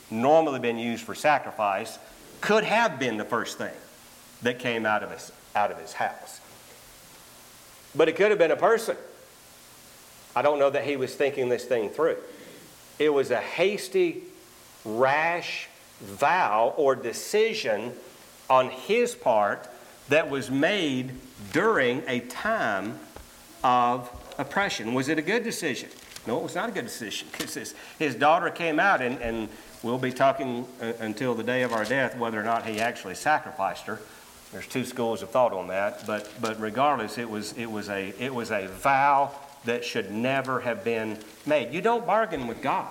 normally 0.10 0.60
been 0.60 0.78
used 0.78 1.04
for 1.04 1.14
sacrifice 1.14 2.00
could 2.42 2.64
have 2.64 2.98
been 2.98 3.18
the 3.18 3.26
first 3.26 3.58
thing 3.58 3.74
that 4.42 4.60
came 4.60 4.86
out 4.86 5.04
of 5.04 5.12
his, 5.12 5.32
out 5.56 5.72
of 5.72 5.80
his 5.80 5.94
house. 5.94 6.42
But 7.96 8.08
it 8.08 8.16
could 8.16 8.30
have 8.30 8.40
been 8.40 8.52
a 8.52 8.56
person. 8.56 8.96
I 10.36 10.42
don't 10.42 10.60
know 10.60 10.70
that 10.70 10.86
he 10.86 10.96
was 10.96 11.16
thinking 11.16 11.50
this 11.50 11.66
thing 11.66 11.90
through. 11.90 12.18
It 13.00 13.10
was 13.10 13.32
a 13.32 13.40
hasty, 13.40 14.24
rash 14.86 15.68
vow 16.02 16.74
or 16.78 16.96
decision 16.96 17.94
on 18.50 18.70
his 18.70 19.16
part 19.16 19.68
that 20.10 20.30
was 20.30 20.50
made 20.50 21.12
during 21.52 22.04
a 22.08 22.20
time 22.22 23.00
of 23.64 24.10
oppression. 24.38 24.94
Was 24.94 25.10
it 25.10 25.18
a 25.18 25.22
good 25.22 25.44
decision? 25.44 25.90
No, 26.28 26.38
it 26.38 26.44
was 26.44 26.56
not 26.56 26.70
a 26.70 26.72
good 26.72 26.86
decision 26.86 27.28
because 27.32 27.54
his, 27.54 27.76
his 27.98 28.16
daughter 28.16 28.50
came 28.50 28.80
out, 28.80 29.02
and, 29.02 29.20
and 29.22 29.50
we'll 29.84 29.98
be 29.98 30.12
talking 30.12 30.66
uh, 30.82 30.94
until 31.00 31.34
the 31.34 31.44
day 31.44 31.64
of 31.64 31.74
our 31.74 31.86
death 31.86 32.18
whether 32.18 32.40
or 32.40 32.44
not 32.44 32.66
he 32.66 32.80
actually 32.80 33.16
sacrificed 33.16 33.86
her 33.86 34.00
There's 34.52 34.68
two 34.68 34.84
schools 34.84 35.22
of 35.22 35.30
thought 35.30 35.54
on 35.54 35.68
that, 35.68 36.06
but, 36.08 36.30
but 36.42 36.60
regardless, 36.60 37.18
it 37.18 37.30
was, 37.30 37.54
it, 37.54 37.68
was 37.70 37.90
a, 37.90 38.14
it 38.20 38.34
was 38.34 38.52
a 38.52 38.68
vow 38.68 39.32
that 39.66 39.86
should 39.86 40.12
never 40.12 40.62
have 40.62 40.84
been 40.84 41.18
made. 41.46 41.72
You 41.72 41.82
don't 41.82 42.06
bargain 42.06 42.48
with 42.48 42.62
God. 42.62 42.88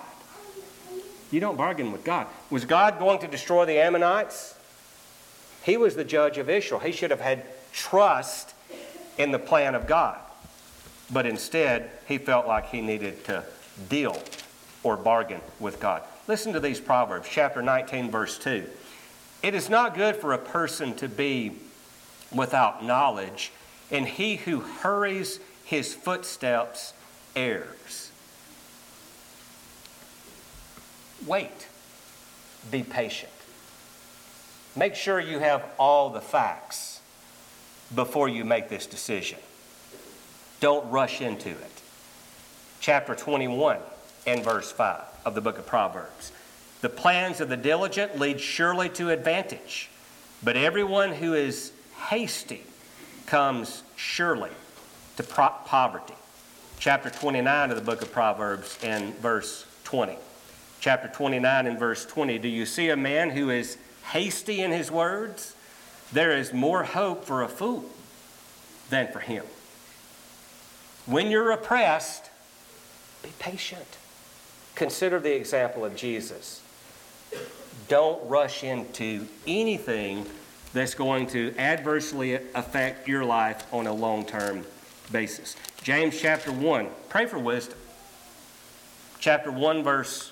You 1.31 1.39
don't 1.39 1.57
bargain 1.57 1.91
with 1.91 2.03
God. 2.03 2.27
Was 2.49 2.65
God 2.65 2.97
going 2.97 3.19
to 3.19 3.27
destroy 3.27 3.65
the 3.65 3.79
Ammonites? 3.79 4.55
He 5.63 5.77
was 5.77 5.95
the 5.95 6.05
judge 6.05 6.37
of 6.37 6.49
Israel. 6.49 6.79
He 6.79 6.91
should 6.91 7.11
have 7.11 7.19
had 7.19 7.43
trust 7.73 8.53
in 9.17 9.31
the 9.31 9.39
plan 9.39 9.75
of 9.75 9.85
God. 9.85 10.17
But 11.11 11.25
instead, 11.25 11.91
he 12.07 12.17
felt 12.17 12.47
like 12.47 12.69
he 12.69 12.81
needed 12.81 13.23
to 13.25 13.43
deal 13.89 14.21
or 14.83 14.95
bargain 14.95 15.41
with 15.59 15.79
God. 15.79 16.03
Listen 16.27 16.53
to 16.53 16.59
these 16.59 16.79
Proverbs, 16.79 17.27
chapter 17.29 17.61
19, 17.61 18.11
verse 18.11 18.37
2. 18.37 18.65
It 19.41 19.55
is 19.55 19.69
not 19.69 19.95
good 19.95 20.15
for 20.15 20.33
a 20.33 20.37
person 20.37 20.95
to 20.95 21.07
be 21.07 21.53
without 22.33 22.83
knowledge, 22.83 23.51
and 23.89 24.05
he 24.05 24.35
who 24.35 24.59
hurries 24.59 25.39
his 25.63 25.93
footsteps 25.93 26.93
errs. 27.35 28.11
Wait. 31.25 31.67
Be 32.69 32.83
patient. 32.83 33.31
Make 34.75 34.95
sure 34.95 35.19
you 35.19 35.39
have 35.39 35.65
all 35.79 36.09
the 36.09 36.21
facts 36.21 37.01
before 37.95 38.29
you 38.29 38.45
make 38.45 38.69
this 38.69 38.85
decision. 38.85 39.39
Don't 40.59 40.89
rush 40.91 41.21
into 41.21 41.49
it. 41.49 41.81
Chapter 42.79 43.15
21 43.15 43.77
and 44.27 44.43
verse 44.43 44.71
5 44.71 45.01
of 45.25 45.35
the 45.35 45.41
book 45.41 45.57
of 45.57 45.65
Proverbs. 45.65 46.31
The 46.81 46.89
plans 46.89 47.41
of 47.41 47.49
the 47.49 47.57
diligent 47.57 48.17
lead 48.17 48.39
surely 48.39 48.87
to 48.89 49.09
advantage, 49.09 49.89
but 50.41 50.55
everyone 50.55 51.13
who 51.13 51.33
is 51.33 51.73
hasty 52.07 52.63
comes 53.25 53.83
surely 53.97 54.51
to 55.17 55.23
poverty. 55.23 56.13
Chapter 56.79 57.09
29 57.09 57.71
of 57.71 57.75
the 57.75 57.83
book 57.83 58.01
of 58.01 58.11
Proverbs 58.13 58.79
and 58.81 59.13
verse 59.15 59.65
20. 59.83 60.17
Chapter 60.79 61.09
29 61.09 61.67
and 61.67 61.77
verse 61.77 62.05
20. 62.05 62.39
Do 62.39 62.47
you 62.47 62.65
see 62.65 62.89
a 62.89 62.95
man 62.95 63.31
who 63.31 63.49
is 63.49 63.77
hasty 64.13 64.61
in 64.61 64.71
his 64.71 64.89
words? 64.89 65.55
There 66.13 66.31
is 66.31 66.53
more 66.53 66.83
hope 66.85 67.25
for 67.25 67.43
a 67.43 67.49
fool 67.49 67.83
than 68.89 69.11
for 69.11 69.19
him. 69.19 69.43
When 71.05 71.29
you're 71.29 71.51
oppressed, 71.51 72.29
be 73.21 73.31
patient. 73.37 73.97
Consider 74.75 75.19
the 75.19 75.35
example 75.35 75.83
of 75.83 75.97
Jesus. 75.97 76.61
Don't 77.87 78.27
rush 78.29 78.63
into 78.63 79.27
anything 79.47 80.25
that's 80.73 80.93
going 80.93 81.27
to 81.27 81.53
adversely 81.57 82.35
affect 82.53 83.07
your 83.07 83.25
life 83.25 83.65
on 83.73 83.87
a 83.87 83.93
long 83.93 84.25
term 84.25 84.65
basis. 85.11 85.55
James 85.81 86.19
chapter 86.19 86.51
1, 86.51 86.87
pray 87.09 87.25
for 87.25 87.39
wisdom. 87.39 87.77
Chapter 89.19 89.51
1, 89.51 89.83
verse 89.83 90.31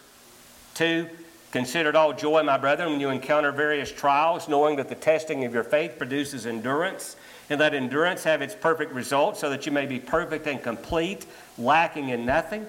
2 0.76 1.10
Consider 1.52 1.90
it 1.90 1.96
all 1.96 2.12
joy, 2.12 2.44
my 2.44 2.58
brethren, 2.58 2.92
when 2.92 3.00
you 3.00 3.10
encounter 3.10 3.52
various 3.52 3.92
trials, 3.92 4.50
knowing 4.50 4.76
that 4.76 4.90
the 4.90 4.96
testing 4.96 5.46
of 5.46 5.54
your 5.54 5.64
faith 5.64 5.98
produces 5.98 6.46
endurance, 6.46 7.16
and 7.50 7.60
that 7.62 7.74
endurance 7.74 8.24
have 8.26 8.42
its 8.42 8.54
perfect 8.54 8.92
result, 8.92 9.38
so 9.38 9.50
that 9.50 9.66
you 9.66 9.72
may 9.72 9.86
be 9.86 9.98
perfect 9.98 10.46
and 10.46 10.62
complete, 10.62 11.26
lacking 11.58 12.10
in 12.10 12.26
nothing. 12.26 12.68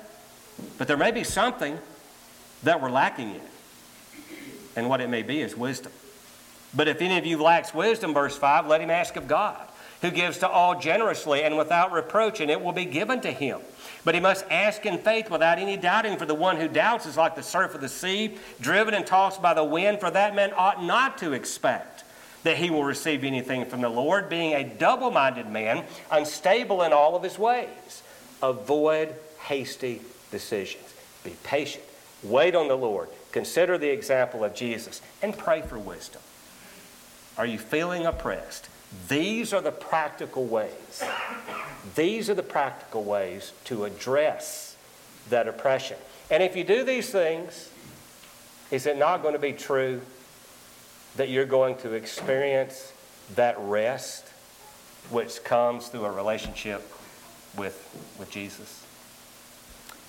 But 0.78 0.86
there 0.86 0.96
may 0.96 1.10
be 1.10 1.24
something 1.24 1.78
that 2.62 2.80
we're 2.80 2.90
lacking 2.90 3.34
in. 3.34 3.40
And 4.76 4.88
what 4.88 5.00
it 5.00 5.08
may 5.08 5.22
be 5.22 5.40
is 5.40 5.56
wisdom. 5.56 5.92
But 6.74 6.88
if 6.88 7.00
any 7.00 7.18
of 7.18 7.26
you 7.26 7.42
lacks 7.42 7.74
wisdom, 7.74 8.14
verse 8.14 8.36
5, 8.36 8.66
let 8.66 8.80
him 8.80 8.90
ask 8.90 9.16
of 9.16 9.26
God 9.26 9.68
who 10.02 10.10
gives 10.10 10.38
to 10.38 10.48
all 10.48 10.78
generously 10.78 11.42
and 11.42 11.56
without 11.56 11.92
reproach, 11.92 12.40
and 12.40 12.50
it 12.50 12.60
will 12.60 12.72
be 12.72 12.84
given 12.84 13.20
to 13.20 13.32
him. 13.32 13.60
But 14.04 14.14
he 14.14 14.20
must 14.20 14.44
ask 14.50 14.86
in 14.86 14.98
faith 14.98 15.30
without 15.30 15.58
any 15.58 15.76
doubting, 15.76 16.16
for 16.16 16.26
the 16.26 16.34
one 16.34 16.56
who 16.56 16.68
doubts 16.68 17.06
is 17.06 17.16
like 17.16 17.34
the 17.34 17.42
surf 17.42 17.74
of 17.74 17.80
the 17.80 17.88
sea, 17.88 18.36
driven 18.60 18.94
and 18.94 19.06
tossed 19.06 19.42
by 19.42 19.54
the 19.54 19.64
wind, 19.64 19.98
for 20.00 20.10
that 20.10 20.36
man 20.36 20.52
ought 20.56 20.84
not 20.84 21.18
to 21.18 21.32
expect 21.32 22.04
that 22.44 22.56
he 22.56 22.70
will 22.70 22.84
receive 22.84 23.24
anything 23.24 23.64
from 23.64 23.80
the 23.80 23.88
Lord, 23.88 24.28
being 24.28 24.54
a 24.54 24.62
double 24.62 25.10
minded 25.10 25.50
man, 25.50 25.84
unstable 26.10 26.82
in 26.82 26.92
all 26.92 27.16
of 27.16 27.22
his 27.24 27.38
ways. 27.38 28.02
Avoid 28.40 29.14
hasty 29.40 30.00
decisions. 30.30 30.94
Be 31.24 31.34
patient. 31.42 31.84
Wait 32.22 32.54
on 32.54 32.68
the 32.68 32.76
Lord. 32.76 33.08
Consider 33.38 33.78
the 33.78 33.90
example 33.90 34.42
of 34.42 34.52
Jesus 34.52 35.00
and 35.22 35.38
pray 35.38 35.62
for 35.62 35.78
wisdom. 35.78 36.20
Are 37.36 37.46
you 37.46 37.56
feeling 37.56 38.04
oppressed? 38.04 38.68
These 39.06 39.52
are 39.52 39.60
the 39.60 39.70
practical 39.70 40.44
ways. 40.44 41.04
These 41.94 42.28
are 42.28 42.34
the 42.34 42.42
practical 42.42 43.04
ways 43.04 43.52
to 43.66 43.84
address 43.84 44.76
that 45.30 45.46
oppression. 45.46 45.98
And 46.32 46.42
if 46.42 46.56
you 46.56 46.64
do 46.64 46.82
these 46.82 47.10
things, 47.10 47.70
is 48.72 48.86
it 48.86 48.98
not 48.98 49.22
going 49.22 49.34
to 49.34 49.38
be 49.38 49.52
true 49.52 50.00
that 51.14 51.28
you're 51.28 51.46
going 51.46 51.76
to 51.76 51.92
experience 51.92 52.92
that 53.36 53.54
rest 53.60 54.26
which 55.10 55.44
comes 55.44 55.86
through 55.86 56.06
a 56.06 56.10
relationship 56.10 56.80
with, 57.56 58.16
with 58.18 58.32
Jesus? 58.32 58.84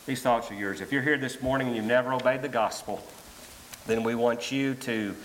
These 0.08 0.24
thoughts 0.24 0.50
are 0.50 0.56
yours. 0.56 0.82
If 0.82 0.92
you're 0.92 1.04
here 1.04 1.20
this 1.20 1.44
morning 1.44 1.68
and 1.68 1.76
you've 1.76 1.86
never 1.86 2.12
obeyed 2.12 2.42
the 2.42 2.50
gospel, 2.50 3.04
then 3.88 4.04
we 4.04 4.16
want 4.16 4.52
you 4.52 4.76
to 4.76 5.16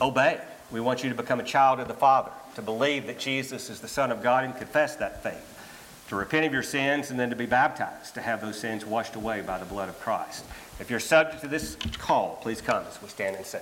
obey. 0.00 0.40
We 0.70 0.80
want 0.80 1.02
you 1.02 1.10
to 1.10 1.14
become 1.14 1.40
a 1.40 1.44
child 1.44 1.80
of 1.80 1.88
the 1.88 1.94
Father 1.94 2.30
to 2.54 2.62
believe 2.62 3.06
that 3.06 3.18
Jesus 3.18 3.70
is 3.70 3.80
the 3.80 3.88
Son 3.88 4.10
of 4.10 4.22
God 4.22 4.44
and 4.44 4.56
confess 4.56 4.96
that 4.96 5.22
faith, 5.22 6.04
to 6.08 6.16
repent 6.16 6.46
of 6.46 6.52
your 6.52 6.62
sins, 6.62 7.10
and 7.10 7.18
then 7.18 7.30
to 7.30 7.36
be 7.36 7.46
baptized, 7.46 8.14
to 8.14 8.20
have 8.20 8.40
those 8.40 8.58
sins 8.58 8.84
washed 8.84 9.14
away 9.14 9.40
by 9.40 9.58
the 9.58 9.64
blood 9.64 9.88
of 9.88 9.98
Christ. 10.00 10.44
If 10.80 10.90
you're 10.90 11.00
subject 11.00 11.42
to 11.42 11.48
this 11.48 11.76
call, 11.98 12.38
please 12.42 12.60
come 12.60 12.84
as 12.88 13.00
we 13.00 13.08
stand 13.08 13.36
and 13.36 13.46
sing. 13.46 13.60